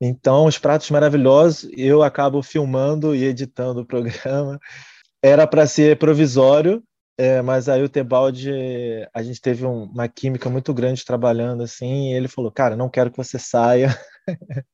[0.00, 4.60] Então, os pratos maravilhosos, eu acabo filmando e editando o programa.
[5.20, 6.80] Era para ser provisório,
[7.18, 8.52] é, mas aí o Tebaldi,
[9.12, 12.88] a gente teve um, uma química muito grande trabalhando, assim, e ele falou, cara, não
[12.88, 13.88] quero que você saia,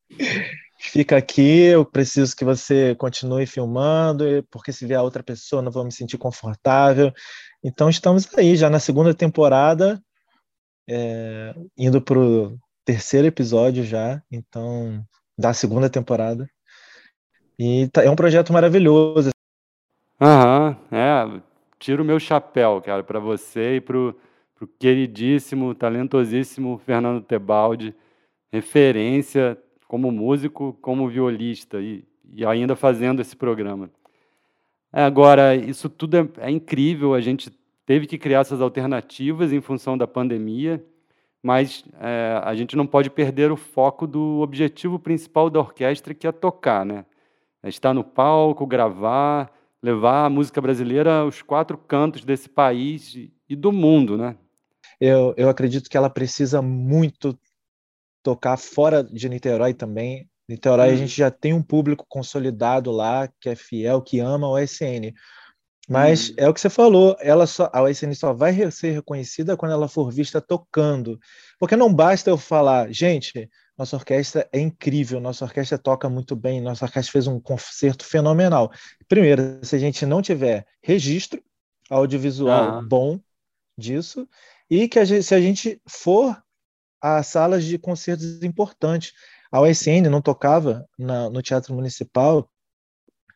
[0.78, 5.84] fica aqui, eu preciso que você continue filmando, porque se vier outra pessoa não vou
[5.84, 7.10] me sentir confortável.
[7.64, 9.98] Então, estamos aí, já na segunda temporada,
[10.86, 15.02] é, indo para o terceiro episódio já, então,
[15.38, 16.46] da segunda temporada.
[17.58, 19.30] E tá, é um projeto maravilhoso.
[20.20, 21.53] Aham, é.
[21.84, 24.14] Tiro o meu chapéu, cara, para você e para o
[24.78, 27.94] queridíssimo, talentosíssimo Fernando Tebaldi,
[28.50, 33.90] referência como músico, como violista e, e ainda fazendo esse programa.
[34.94, 37.50] É, agora, isso tudo é, é incrível, a gente
[37.84, 40.82] teve que criar essas alternativas em função da pandemia,
[41.42, 46.26] mas é, a gente não pode perder o foco do objetivo principal da orquestra, que
[46.26, 47.04] é tocar, né?
[47.62, 49.53] É estar no palco, gravar,
[49.84, 53.14] levar a música brasileira aos quatro cantos desse país
[53.46, 54.34] e do mundo, né?
[54.98, 57.38] Eu, eu acredito que ela precisa muito
[58.22, 60.26] tocar fora de Niterói também.
[60.48, 60.92] Niterói hum.
[60.94, 65.12] a gente já tem um público consolidado lá, que é fiel, que ama o SN.
[65.86, 66.34] Mas hum.
[66.38, 69.86] é o que você falou, ela só, a OSN só vai ser reconhecida quando ela
[69.86, 71.18] for vista tocando.
[71.58, 76.60] Porque não basta eu falar, gente, nossa orquestra é incrível, nossa orquestra toca muito bem,
[76.60, 78.70] nossa orquestra fez um concerto fenomenal.
[79.08, 81.42] Primeiro, se a gente não tiver registro
[81.90, 82.82] audiovisual ah.
[82.82, 83.20] bom
[83.76, 84.28] disso,
[84.70, 86.40] e que a gente, se a gente for
[87.00, 89.12] a salas de concertos importantes,
[89.50, 92.50] a OSN não tocava na, no Teatro Municipal,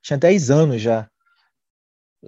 [0.02, 1.08] tinha 10 anos já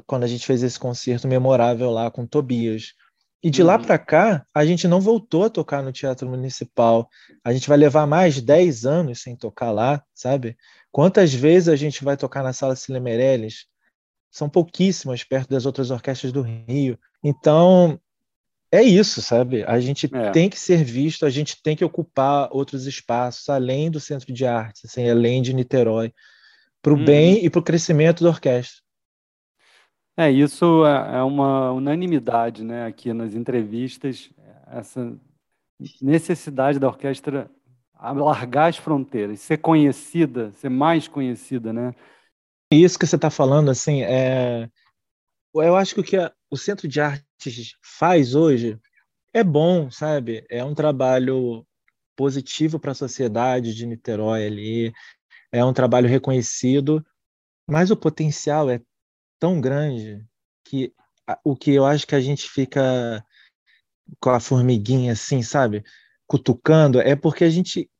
[0.07, 2.94] quando a gente fez esse concerto memorável lá com Tobias.
[3.42, 3.68] E de uhum.
[3.68, 7.08] lá para cá, a gente não voltou a tocar no Teatro Municipal.
[7.42, 10.56] A gente vai levar mais 10 anos sem tocar lá, sabe?
[10.92, 13.66] Quantas vezes a gente vai tocar na Sala Cine Meirelles?
[14.30, 16.98] São pouquíssimas perto das outras orquestras do Rio.
[17.24, 17.98] Então,
[18.70, 19.64] é isso, sabe?
[19.64, 20.30] A gente é.
[20.30, 24.46] tem que ser visto, a gente tem que ocupar outros espaços, além do Centro de
[24.46, 26.12] Artes, assim, além de Niterói,
[26.82, 27.04] para o uhum.
[27.04, 28.82] bem e para o crescimento da orquestra.
[30.21, 32.85] É, isso é, é uma unanimidade, né?
[32.85, 34.29] Aqui nas entrevistas,
[34.66, 35.18] essa
[35.98, 37.50] necessidade da orquestra
[37.94, 41.94] alargar as fronteiras, ser conhecida, ser mais conhecida, né?
[42.71, 44.68] Isso que você está falando, assim, é...
[45.54, 46.31] eu acho que o que a...
[46.50, 48.79] o Centro de Artes faz hoje
[49.33, 50.44] é bom, sabe?
[50.50, 51.66] É um trabalho
[52.14, 54.92] positivo para a sociedade de Niterói ali,
[55.50, 57.02] é um trabalho reconhecido,
[57.66, 58.83] mas o potencial é
[59.40, 60.24] tão grande
[60.64, 60.92] que
[61.42, 63.24] o que eu acho que a gente fica
[64.20, 65.82] com a formiguinha assim, sabe?
[66.26, 67.90] Cutucando, é porque a gente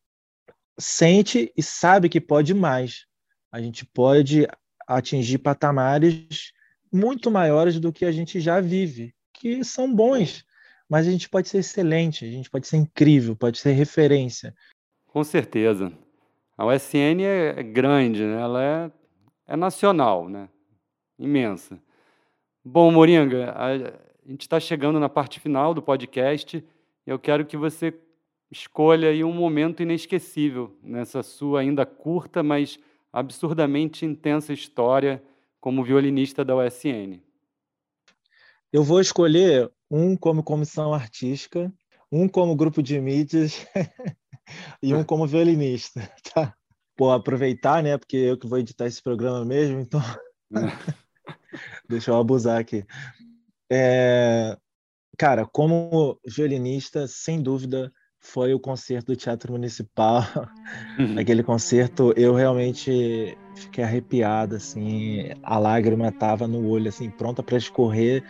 [0.79, 3.07] sente e sabe que pode mais.
[3.51, 4.47] A gente pode
[4.87, 6.53] atingir patamares
[6.93, 10.45] muito maiores do que a gente já vive, que são bons,
[10.89, 14.55] mas a gente pode ser excelente, a gente pode ser incrível, pode ser referência.
[15.07, 15.93] Com certeza.
[16.59, 18.41] A USN é grande, né?
[18.41, 18.93] ela é,
[19.47, 20.49] é nacional, né?
[21.21, 21.79] Imensa.
[22.65, 23.77] Bom, Moringa, a,
[24.29, 26.57] gente está chegando na parte final do podcast
[27.07, 27.95] e eu quero que você
[28.51, 32.79] escolha aí um momento inesquecível nessa sua ainda curta, mas
[33.13, 35.23] absurdamente intensa história
[35.61, 37.21] como violinista da USN.
[38.73, 41.73] Eu vou escolher um como comissão artística,
[42.11, 43.67] um como grupo de mídias
[44.83, 46.01] e um como violinista,
[46.33, 46.55] tá?
[46.99, 47.99] Vou aproveitar, né?
[47.99, 50.01] Porque eu que vou editar esse programa mesmo, então
[51.89, 52.85] deixa eu abusar aqui.
[53.71, 54.57] É...
[55.19, 60.23] Cara, como violinista, sem dúvida, foi o concerto do Teatro Municipal.
[60.99, 61.19] Uhum.
[61.19, 67.57] Aquele concerto, eu realmente fiquei arrepiado, assim, a lágrima estava no olho, assim, pronta para
[67.57, 68.23] escorrer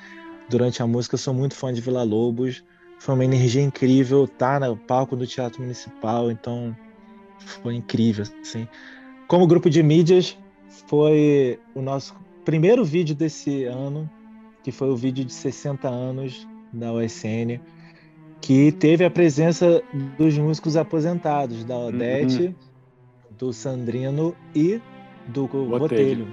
[0.49, 1.14] durante a música.
[1.14, 2.64] Eu sou muito fã de Vila Lobos.
[2.99, 6.77] Foi uma energia incrível estar tá no palco do Teatro Municipal, então
[7.39, 8.68] foi incrível, assim.
[9.27, 10.37] Como grupo de mídias,
[10.87, 12.14] foi o nosso
[12.45, 14.09] primeiro vídeo desse ano,
[14.62, 17.61] que foi o vídeo de 60 anos da USN
[18.41, 19.82] que teve a presença
[20.16, 22.55] dos músicos aposentados, da Odete, uhum.
[23.38, 24.80] do Sandrino e
[25.28, 25.78] do Botelho.
[25.78, 26.26] Botelho.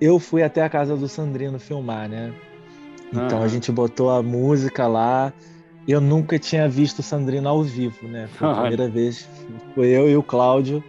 [0.00, 2.32] Eu fui até a casa do Sandrino filmar, né?
[3.10, 3.44] Então uhum.
[3.44, 5.32] a gente botou a música lá.
[5.88, 8.28] Eu nunca tinha visto o Sandrino ao vivo, né?
[8.34, 9.26] Foi a primeira vez.
[9.74, 10.84] Foi eu e o Cláudio.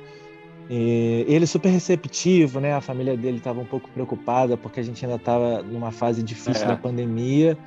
[0.69, 2.73] E ele super receptivo, né?
[2.73, 6.63] A família dele estava um pouco preocupada porque a gente ainda estava numa fase difícil
[6.63, 6.67] é.
[6.67, 7.57] da pandemia.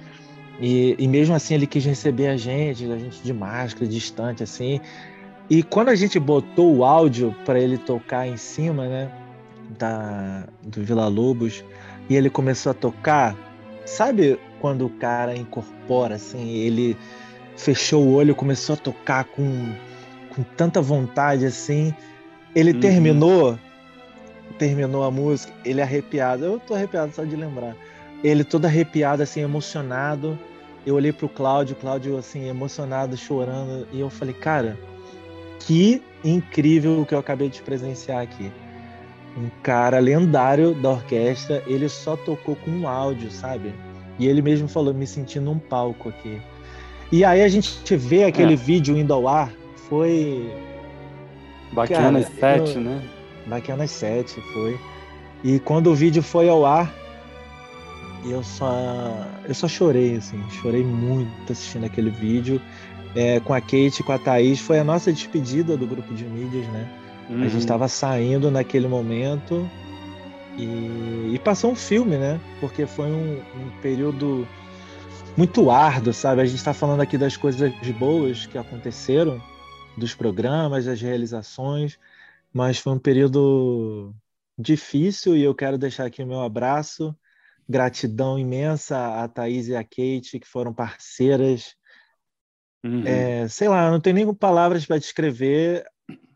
[0.60, 4.80] E, e mesmo assim ele quis receber a gente, a gente de máscara, distante assim.
[5.48, 9.10] E quando a gente botou o áudio para ele tocar em cima, né,
[9.78, 11.64] da do Vila Lobos,
[12.08, 13.34] e ele começou a tocar,
[13.86, 16.96] sabe quando o cara incorpora assim, ele
[17.56, 19.72] fechou o olho, começou a tocar com,
[20.34, 21.94] com tanta vontade assim.
[22.54, 22.80] Ele uhum.
[22.80, 23.58] terminou,
[24.58, 26.44] terminou a música, ele arrepiado.
[26.44, 27.76] Eu tô arrepiado só de lembrar.
[28.22, 30.38] Ele todo arrepiado assim, emocionado
[30.84, 34.78] eu olhei pro Cláudio, Cláudio assim, emocionado, chorando, e eu falei, cara,
[35.60, 38.50] que incrível o que eu acabei de presenciar aqui.
[39.36, 43.72] Um cara lendário da orquestra, ele só tocou com um áudio, sabe?
[44.18, 46.40] E ele mesmo falou, me sentindo num palco aqui.
[47.12, 48.56] E aí a gente vê aquele é.
[48.56, 49.52] vídeo indo ao ar,
[49.88, 50.50] foi.
[51.72, 53.02] Baquianas 7, né?
[53.46, 54.78] Baquianas 7, foi.
[55.42, 56.92] E quando o vídeo foi ao ar,
[58.24, 62.60] eu só eu só chorei assim, chorei muito assistindo aquele vídeo.
[63.14, 66.64] É, com a Kate, com a Thaís, foi a nossa despedida do grupo de mídias,
[66.68, 66.88] né?
[67.28, 67.42] Uhum.
[67.42, 67.88] A gente estava uhum.
[67.88, 69.68] saindo naquele momento
[70.56, 72.40] e, e, passou um filme, né?
[72.60, 74.46] Porque foi um, um período
[75.36, 76.42] muito árduo, sabe?
[76.42, 79.40] A gente está falando aqui das coisas boas que aconteceram,
[79.96, 81.98] dos programas, das realizações,
[82.52, 84.14] mas foi um período
[84.58, 87.16] difícil e eu quero deixar aqui o meu abraço
[87.70, 91.76] Gratidão imensa a Thaís e a Kate, que foram parceiras.
[92.84, 93.06] Uhum.
[93.06, 95.84] É, sei lá, não tenho nem palavras para descrever.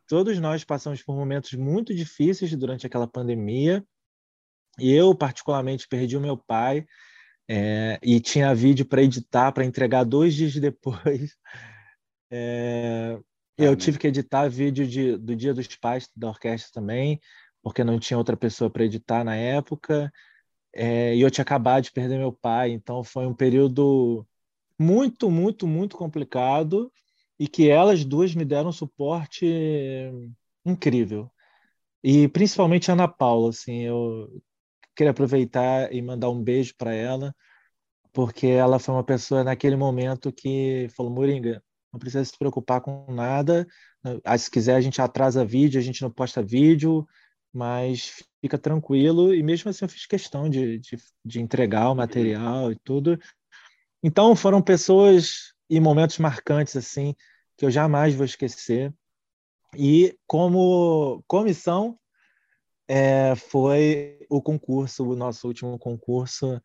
[0.07, 3.85] Todos nós passamos por momentos muito difíceis durante aquela pandemia.
[4.79, 6.87] E eu, particularmente, perdi o meu pai
[7.49, 11.37] é, e tinha vídeo para editar, para entregar dois dias depois.
[12.31, 13.19] É,
[13.57, 17.21] eu tive que editar vídeo de, do Dia dos Pais da orquestra também,
[17.63, 20.13] porque não tinha outra pessoa para editar na época
[20.75, 24.27] é, e eu tinha acabado de perder meu pai, então foi um período
[24.79, 26.93] muito, muito, muito complicado
[27.39, 29.47] e que elas duas me deram um suporte
[30.65, 31.31] incrível.
[32.03, 34.43] E principalmente a Ana Paula, assim, eu
[34.97, 37.35] queria aproveitar e mandar um beijo para ela,
[38.13, 41.63] porque ela foi uma pessoa naquele momento que falou: Moringa,
[41.95, 43.67] não precisa se preocupar com nada.
[44.25, 47.07] Ah, se quiser, a gente atrasa vídeo, a gente não posta vídeo,
[47.53, 49.33] mas fica tranquilo.
[49.33, 53.19] E mesmo assim, eu fiz questão de, de, de entregar o material e tudo.
[54.03, 57.15] Então, foram pessoas e momentos marcantes assim
[57.57, 58.93] que eu jamais vou esquecer.
[59.77, 61.97] E como comissão
[62.89, 66.61] é, foi o concurso, o nosso último concurso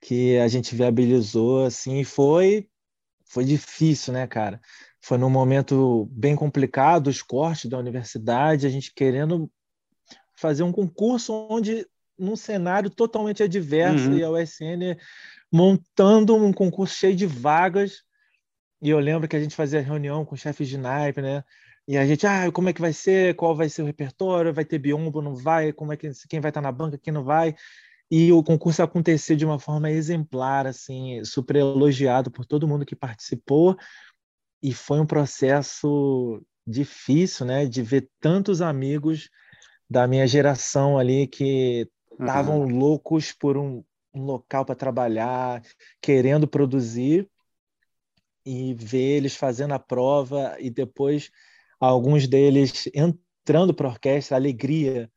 [0.00, 2.68] que a gente viabilizou, assim, foi
[3.34, 4.60] foi difícil, né, cara?
[5.00, 9.50] Foi num momento bem complicado, os cortes da universidade, a gente querendo
[10.36, 11.84] fazer um concurso onde
[12.16, 14.16] num cenário totalmente adverso uhum.
[14.16, 14.96] e a USN
[15.52, 18.04] montando um concurso cheio de vagas.
[18.80, 21.42] E eu lembro que a gente fazia reunião com chefes de naipe, né?
[21.88, 23.34] E a gente, ah, como é que vai ser?
[23.34, 24.54] Qual vai ser o repertório?
[24.54, 25.20] Vai ter biombo?
[25.20, 25.72] Não vai?
[25.72, 26.98] Como é que quem vai estar na banca?
[26.98, 27.56] Quem não vai?
[28.16, 32.94] E o concurso aconteceu de uma forma exemplar, assim, super elogiado por todo mundo que
[32.94, 33.76] participou.
[34.62, 39.28] E foi um processo difícil, né, de ver tantos amigos
[39.90, 42.78] da minha geração ali que estavam uhum.
[42.78, 43.82] loucos por um,
[44.14, 45.60] um local para trabalhar,
[46.00, 47.28] querendo produzir
[48.46, 51.32] e ver eles fazendo a prova e depois
[51.80, 55.10] alguns deles entrando para a orquestra, a alegria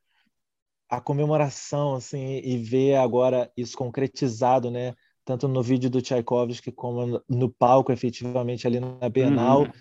[0.90, 4.96] a comemoração assim e ver agora isso concretizado, né?
[5.26, 9.72] Tanto no vídeo do Tchaikovsky como no palco, efetivamente ali na Bienal, uhum.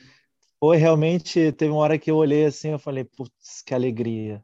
[0.58, 4.42] foi realmente teve uma hora que eu olhei assim, eu falei, putz, que alegria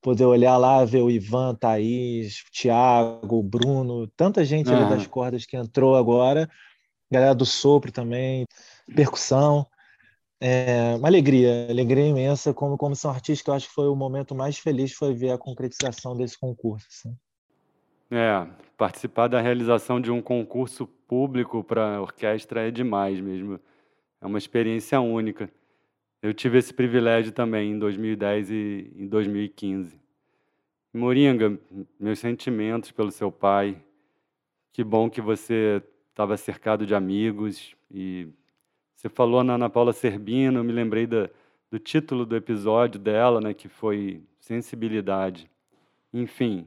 [0.00, 4.76] poder olhar lá, ver o Ivan, Thaís, o Thiago, o Bruno, tanta gente uhum.
[4.76, 6.48] ali das cordas que entrou agora,
[7.10, 8.44] galera do sopro também,
[8.94, 9.66] percussão.
[10.40, 12.52] É uma alegria, alegria imensa.
[12.52, 16.16] Como comissão artística, eu acho que foi o momento mais feliz foi ver a concretização
[16.16, 16.86] desse concurso.
[16.90, 17.16] Assim.
[18.10, 23.58] É, participar da realização de um concurso público para orquestra é demais mesmo.
[24.20, 25.50] É uma experiência única.
[26.22, 30.00] Eu tive esse privilégio também em 2010 e em 2015.
[30.92, 31.58] Moringa,
[31.98, 33.82] meus sentimentos pelo seu pai.
[34.72, 38.28] Que bom que você estava cercado de amigos e
[39.04, 41.28] você falou na Ana Paula Serbino, eu me lembrei da,
[41.70, 45.50] do título do episódio dela, né, que foi Sensibilidade.
[46.10, 46.66] Enfim,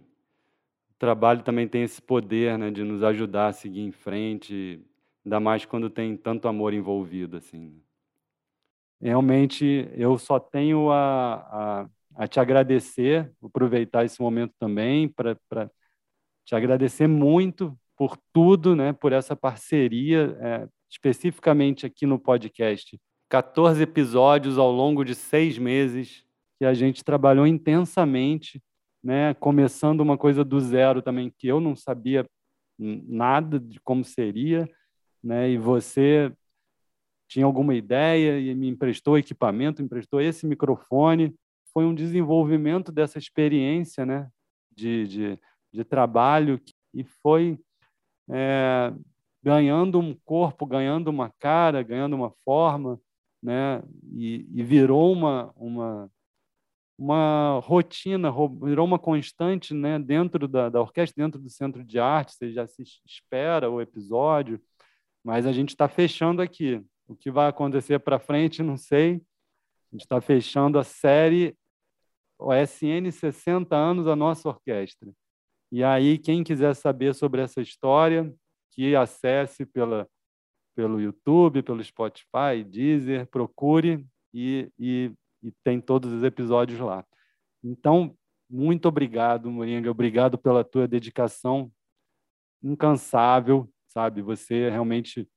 [0.91, 4.79] o trabalho também tem esse poder né, de nos ajudar a seguir em frente,
[5.25, 7.37] ainda mais quando tem tanto amor envolvido.
[7.37, 7.81] assim.
[9.01, 11.33] Realmente, eu só tenho a,
[11.85, 15.35] a, a te agradecer, aproveitar esse momento também para
[16.45, 20.37] te agradecer muito por tudo, né, por essa parceria.
[20.39, 26.23] É, especificamente aqui no podcast, 14 episódios ao longo de seis meses
[26.57, 28.61] que a gente trabalhou intensamente,
[29.03, 29.33] né?
[29.35, 32.25] Começando uma coisa do zero também que eu não sabia
[32.79, 34.67] nada de como seria,
[35.23, 35.49] né?
[35.49, 36.31] E você
[37.27, 41.35] tinha alguma ideia e me emprestou equipamento, emprestou esse microfone.
[41.73, 44.29] Foi um desenvolvimento dessa experiência, né?
[44.73, 45.39] De, de,
[45.73, 46.61] de trabalho
[46.93, 47.59] e foi
[48.29, 48.93] é,
[49.47, 52.99] ganhando um corpo, ganhando uma cara, ganhando uma forma,
[53.41, 53.81] né?
[54.11, 56.11] E, e virou uma, uma,
[56.97, 58.29] uma rotina,
[58.61, 59.97] virou uma constante né?
[59.99, 62.33] dentro da, da orquestra, dentro do centro de arte.
[62.33, 64.61] Você já se espera o episódio,
[65.23, 66.83] mas a gente está fechando aqui.
[67.07, 69.13] O que vai acontecer para frente, não sei.
[69.13, 71.55] A gente está fechando a série
[72.37, 75.09] OSN 60 anos da nossa orquestra.
[75.71, 78.29] E aí, quem quiser saber sobre essa história,
[78.77, 80.07] que acesse pela,
[80.75, 85.11] pelo YouTube, pelo Spotify, Deezer, procure e, e,
[85.41, 87.03] e tem todos os episódios lá.
[87.63, 88.15] Então,
[88.47, 91.71] muito obrigado, Moringa, obrigado pela tua dedicação
[92.61, 94.21] incansável, sabe?
[94.21, 95.27] Você realmente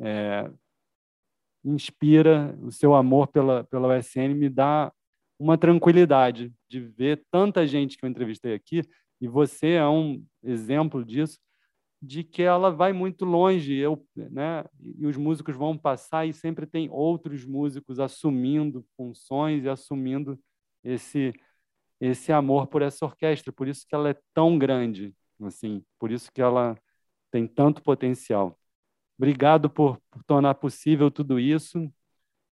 [0.00, 0.50] é,
[1.62, 4.90] inspira o seu amor pela, pela USN, me dá
[5.38, 8.80] uma tranquilidade de ver tanta gente que eu entrevistei aqui,
[9.20, 11.38] e você é um exemplo disso,
[12.02, 14.64] de que ela vai muito longe, eu, né?
[14.98, 20.38] E os músicos vão passar e sempre tem outros músicos assumindo funções e assumindo
[20.82, 21.32] esse
[22.00, 26.32] esse amor por essa orquestra, por isso que ela é tão grande, assim, por isso
[26.32, 26.76] que ela
[27.30, 28.58] tem tanto potencial.
[29.16, 31.88] Obrigado por, por tornar possível tudo isso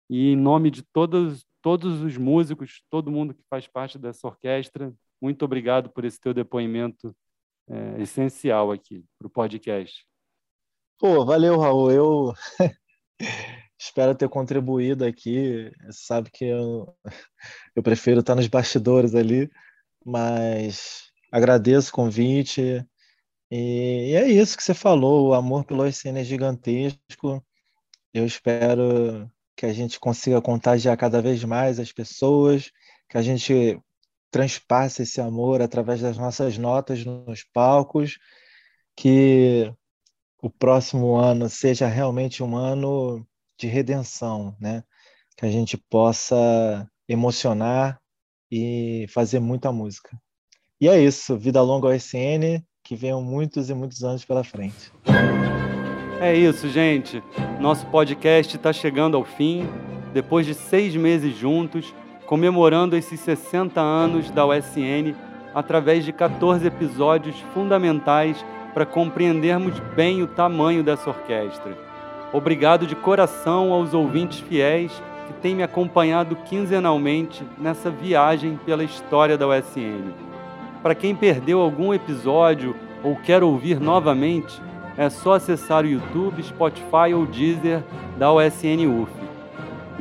[0.09, 4.93] e em nome de todos todos os músicos, todo mundo que faz parte dessa orquestra,
[5.21, 7.15] muito obrigado por esse teu depoimento
[7.71, 10.05] é, essencial aqui para o podcast.
[10.99, 11.91] Pô, valeu, Raul.
[11.91, 12.33] Eu
[13.79, 15.71] espero ter contribuído aqui.
[15.85, 16.93] Você sabe que eu,
[17.75, 19.49] eu prefiro estar nos bastidores ali,
[20.05, 22.85] mas agradeço o convite.
[23.49, 27.43] E, e é isso que você falou, o amor pelo OSN é gigantesco.
[28.13, 32.71] Eu espero que a gente consiga contagiar cada vez mais as pessoas,
[33.09, 33.79] que a gente
[34.31, 38.17] transpassa esse amor através das nossas notas nos palcos,
[38.95, 39.71] que
[40.41, 43.25] o próximo ano seja realmente um ano
[43.59, 44.83] de redenção, né?
[45.37, 47.99] Que a gente possa emocionar
[48.49, 50.09] e fazer muita música.
[50.79, 54.91] E é isso, vida longa ao SN, que venham muitos e muitos anos pela frente.
[56.19, 57.21] É isso, gente.
[57.59, 59.67] Nosso podcast está chegando ao fim,
[60.13, 61.93] depois de seis meses juntos,
[62.31, 65.13] comemorando esses 60 anos da USN
[65.53, 71.77] através de 14 episódios fundamentais para compreendermos bem o tamanho dessa orquestra.
[72.31, 74.93] Obrigado de coração aos ouvintes fiéis
[75.27, 80.13] que têm me acompanhado quinzenalmente nessa viagem pela história da USN.
[80.81, 82.73] Para quem perdeu algum episódio
[83.03, 84.61] ou quer ouvir novamente,
[84.97, 87.83] é só acessar o YouTube, Spotify ou Deezer
[88.17, 89.20] da USN UF.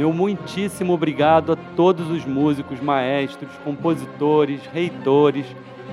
[0.01, 5.45] Meu muitíssimo obrigado a todos os músicos, maestros, compositores, reitores,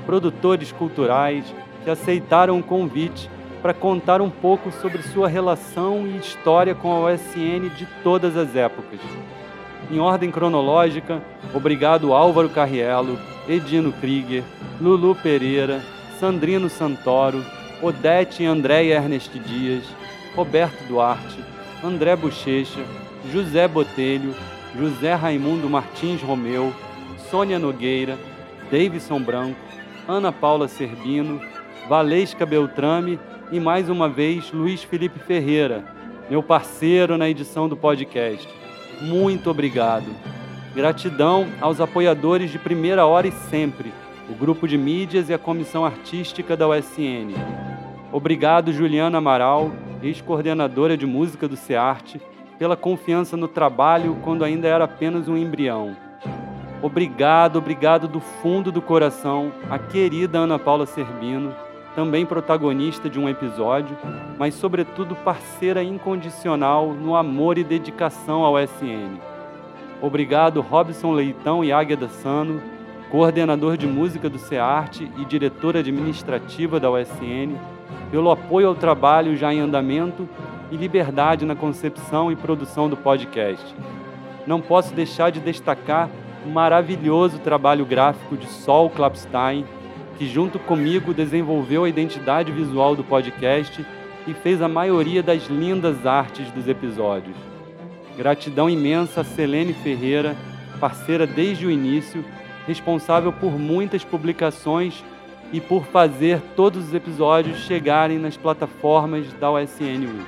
[0.05, 1.43] produtores culturais
[1.83, 3.29] que aceitaram o convite
[3.61, 8.55] para contar um pouco sobre sua relação e história com a OSN de todas as
[8.55, 9.01] épocas.
[9.91, 11.21] Em ordem cronológica,
[11.53, 14.45] obrigado Álvaro Carriello, Edino Krieger,
[14.79, 15.81] Lulu Pereira,
[16.17, 17.43] Sandrino Santoro,
[17.81, 19.83] Odete e Andréia Ernest Dias,
[20.33, 21.43] Roberto Duarte,
[21.83, 22.85] André Bochecha,
[23.31, 24.33] José Botelho,
[24.77, 26.73] José Raimundo Martins Romeu,
[27.29, 28.17] Sônia Nogueira,
[28.71, 29.59] Davidson Branco,
[30.07, 31.41] Ana Paula Serbino,
[31.89, 33.19] Valesca Beltrame
[33.51, 35.83] e mais uma vez Luiz Felipe Ferreira,
[36.29, 38.47] meu parceiro na edição do podcast.
[39.01, 40.07] Muito obrigado.
[40.73, 43.91] Gratidão aos apoiadores de primeira hora e sempre,
[44.29, 47.33] o grupo de mídias e a comissão artística da USN.
[48.11, 49.71] Obrigado, Juliana Amaral,
[50.01, 52.21] ex-coordenadora de música do SEARTE,
[52.57, 55.95] pela confiança no trabalho quando ainda era apenas um embrião.
[56.81, 61.53] Obrigado, obrigado do fundo do coração a querida Ana Paula Serbino
[61.97, 63.97] também protagonista de um episódio,
[64.37, 69.17] mas sobretudo parceira incondicional no amor e dedicação ao SN.
[69.99, 72.61] Obrigado Robson Leitão e Águeda Sano,
[73.09, 77.57] coordenador de música do SEARTE e diretor administrativa da USN,
[78.11, 80.29] pelo apoio ao trabalho já em andamento
[80.71, 83.75] e liberdade na concepção e produção do podcast.
[84.45, 86.09] Não posso deixar de destacar
[86.45, 89.65] o maravilhoso trabalho gráfico de Sol Klapstein,
[90.17, 93.85] que junto comigo desenvolveu a identidade visual do podcast
[94.25, 97.35] e fez a maioria das lindas artes dos episódios.
[98.17, 100.35] Gratidão imensa a Selene Ferreira,
[100.79, 102.25] parceira desde o início,
[102.65, 105.03] responsável por muitas publicações
[105.53, 110.25] e por fazer todos os episódios chegarem nas plataformas da USN.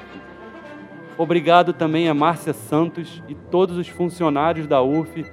[1.19, 5.25] Obrigado também a Márcia Santos e todos os funcionários da UF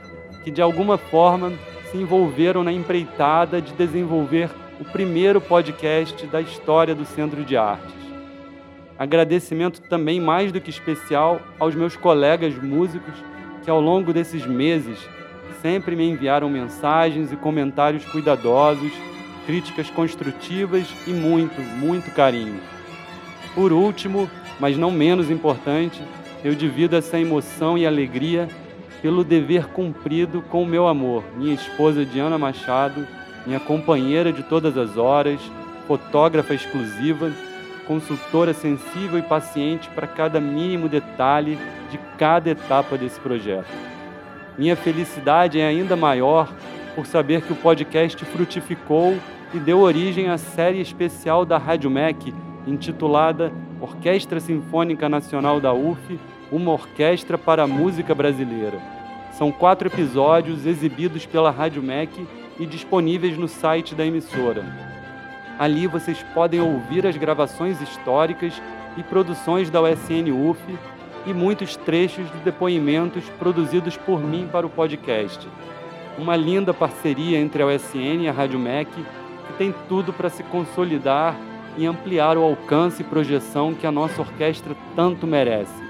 [0.42, 1.52] que de alguma forma
[1.92, 7.94] se envolveram na empreitada de desenvolver o primeiro podcast da história do Centro de Artes.
[8.98, 13.14] Agradecimento também mais do que especial aos meus colegas músicos
[13.62, 14.98] que ao longo desses meses
[15.62, 18.90] sempre me enviaram mensagens e comentários cuidadosos,
[19.46, 22.58] críticas construtivas e muito, muito carinho.
[23.54, 24.28] Por último,
[24.58, 26.00] mas não menos importante,
[26.44, 28.48] eu divido essa emoção e alegria
[29.02, 33.06] pelo dever cumprido com o meu amor, minha esposa Diana Machado,
[33.46, 35.40] minha companheira de todas as horas,
[35.86, 37.30] fotógrafa exclusiva,
[37.86, 41.58] consultora sensível e paciente para cada mínimo detalhe
[41.90, 43.68] de cada etapa desse projeto.
[44.58, 46.52] Minha felicidade é ainda maior
[46.94, 49.16] por saber que o podcast frutificou
[49.54, 52.34] e deu origem à série especial da Rádio MEC,
[52.66, 56.18] intitulada Orquestra Sinfônica Nacional da UF
[56.50, 58.80] Uma Orquestra para a Música Brasileira.
[59.32, 62.26] São quatro episódios exibidos pela Rádio MEC
[62.58, 64.64] e disponíveis no site da emissora.
[65.58, 68.60] Ali vocês podem ouvir as gravações históricas
[68.96, 70.60] e produções da USN UF
[71.26, 75.46] e muitos trechos de depoimentos produzidos por mim para o podcast.
[76.18, 78.90] Uma linda parceria entre a USN e a Rádio MEC
[79.46, 81.36] que tem tudo para se consolidar
[81.76, 85.82] e ampliar o alcance e projeção que a nossa orquestra tanto merece.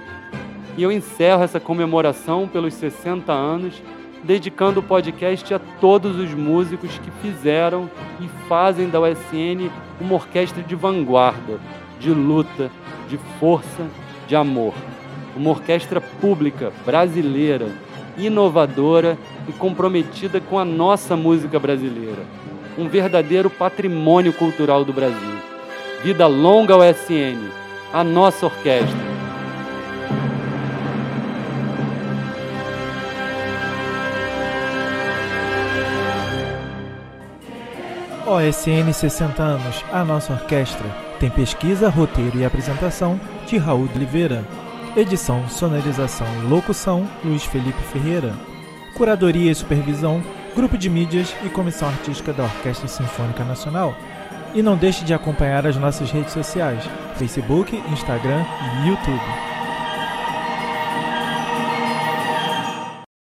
[0.77, 3.83] E eu encerro essa comemoração pelos 60 anos
[4.23, 7.89] dedicando o podcast a todos os músicos que fizeram
[8.21, 9.71] e fazem da USN
[10.01, 11.61] uma orquestra de vanguarda,
[12.01, 12.71] de luta,
[13.09, 13.87] de força,
[14.27, 14.75] de amor.
[15.37, 17.69] Uma orquestra pública, brasileira,
[18.19, 19.17] inovadora
[19.49, 22.25] e comprometida com a nossa música brasileira.
[22.77, 25.56] Um verdadeiro patrimônio cultural do Brasil.
[26.03, 27.51] Vida longa ao SN,
[27.93, 29.17] a nossa orquestra.
[38.27, 40.85] OSN 60 anos, a nossa orquestra.
[41.19, 44.45] Tem pesquisa, roteiro e apresentação de Raul Oliveira.
[44.97, 48.35] Edição, sonorização e locução, Luiz Felipe Ferreira.
[48.95, 50.23] Curadoria e supervisão,
[50.55, 53.95] grupo de mídias e comissão artística da Orquestra Sinfônica Nacional,
[54.55, 56.83] e não deixe de acompanhar as nossas redes sociais:
[57.17, 58.45] Facebook, Instagram
[58.85, 59.56] e YouTube.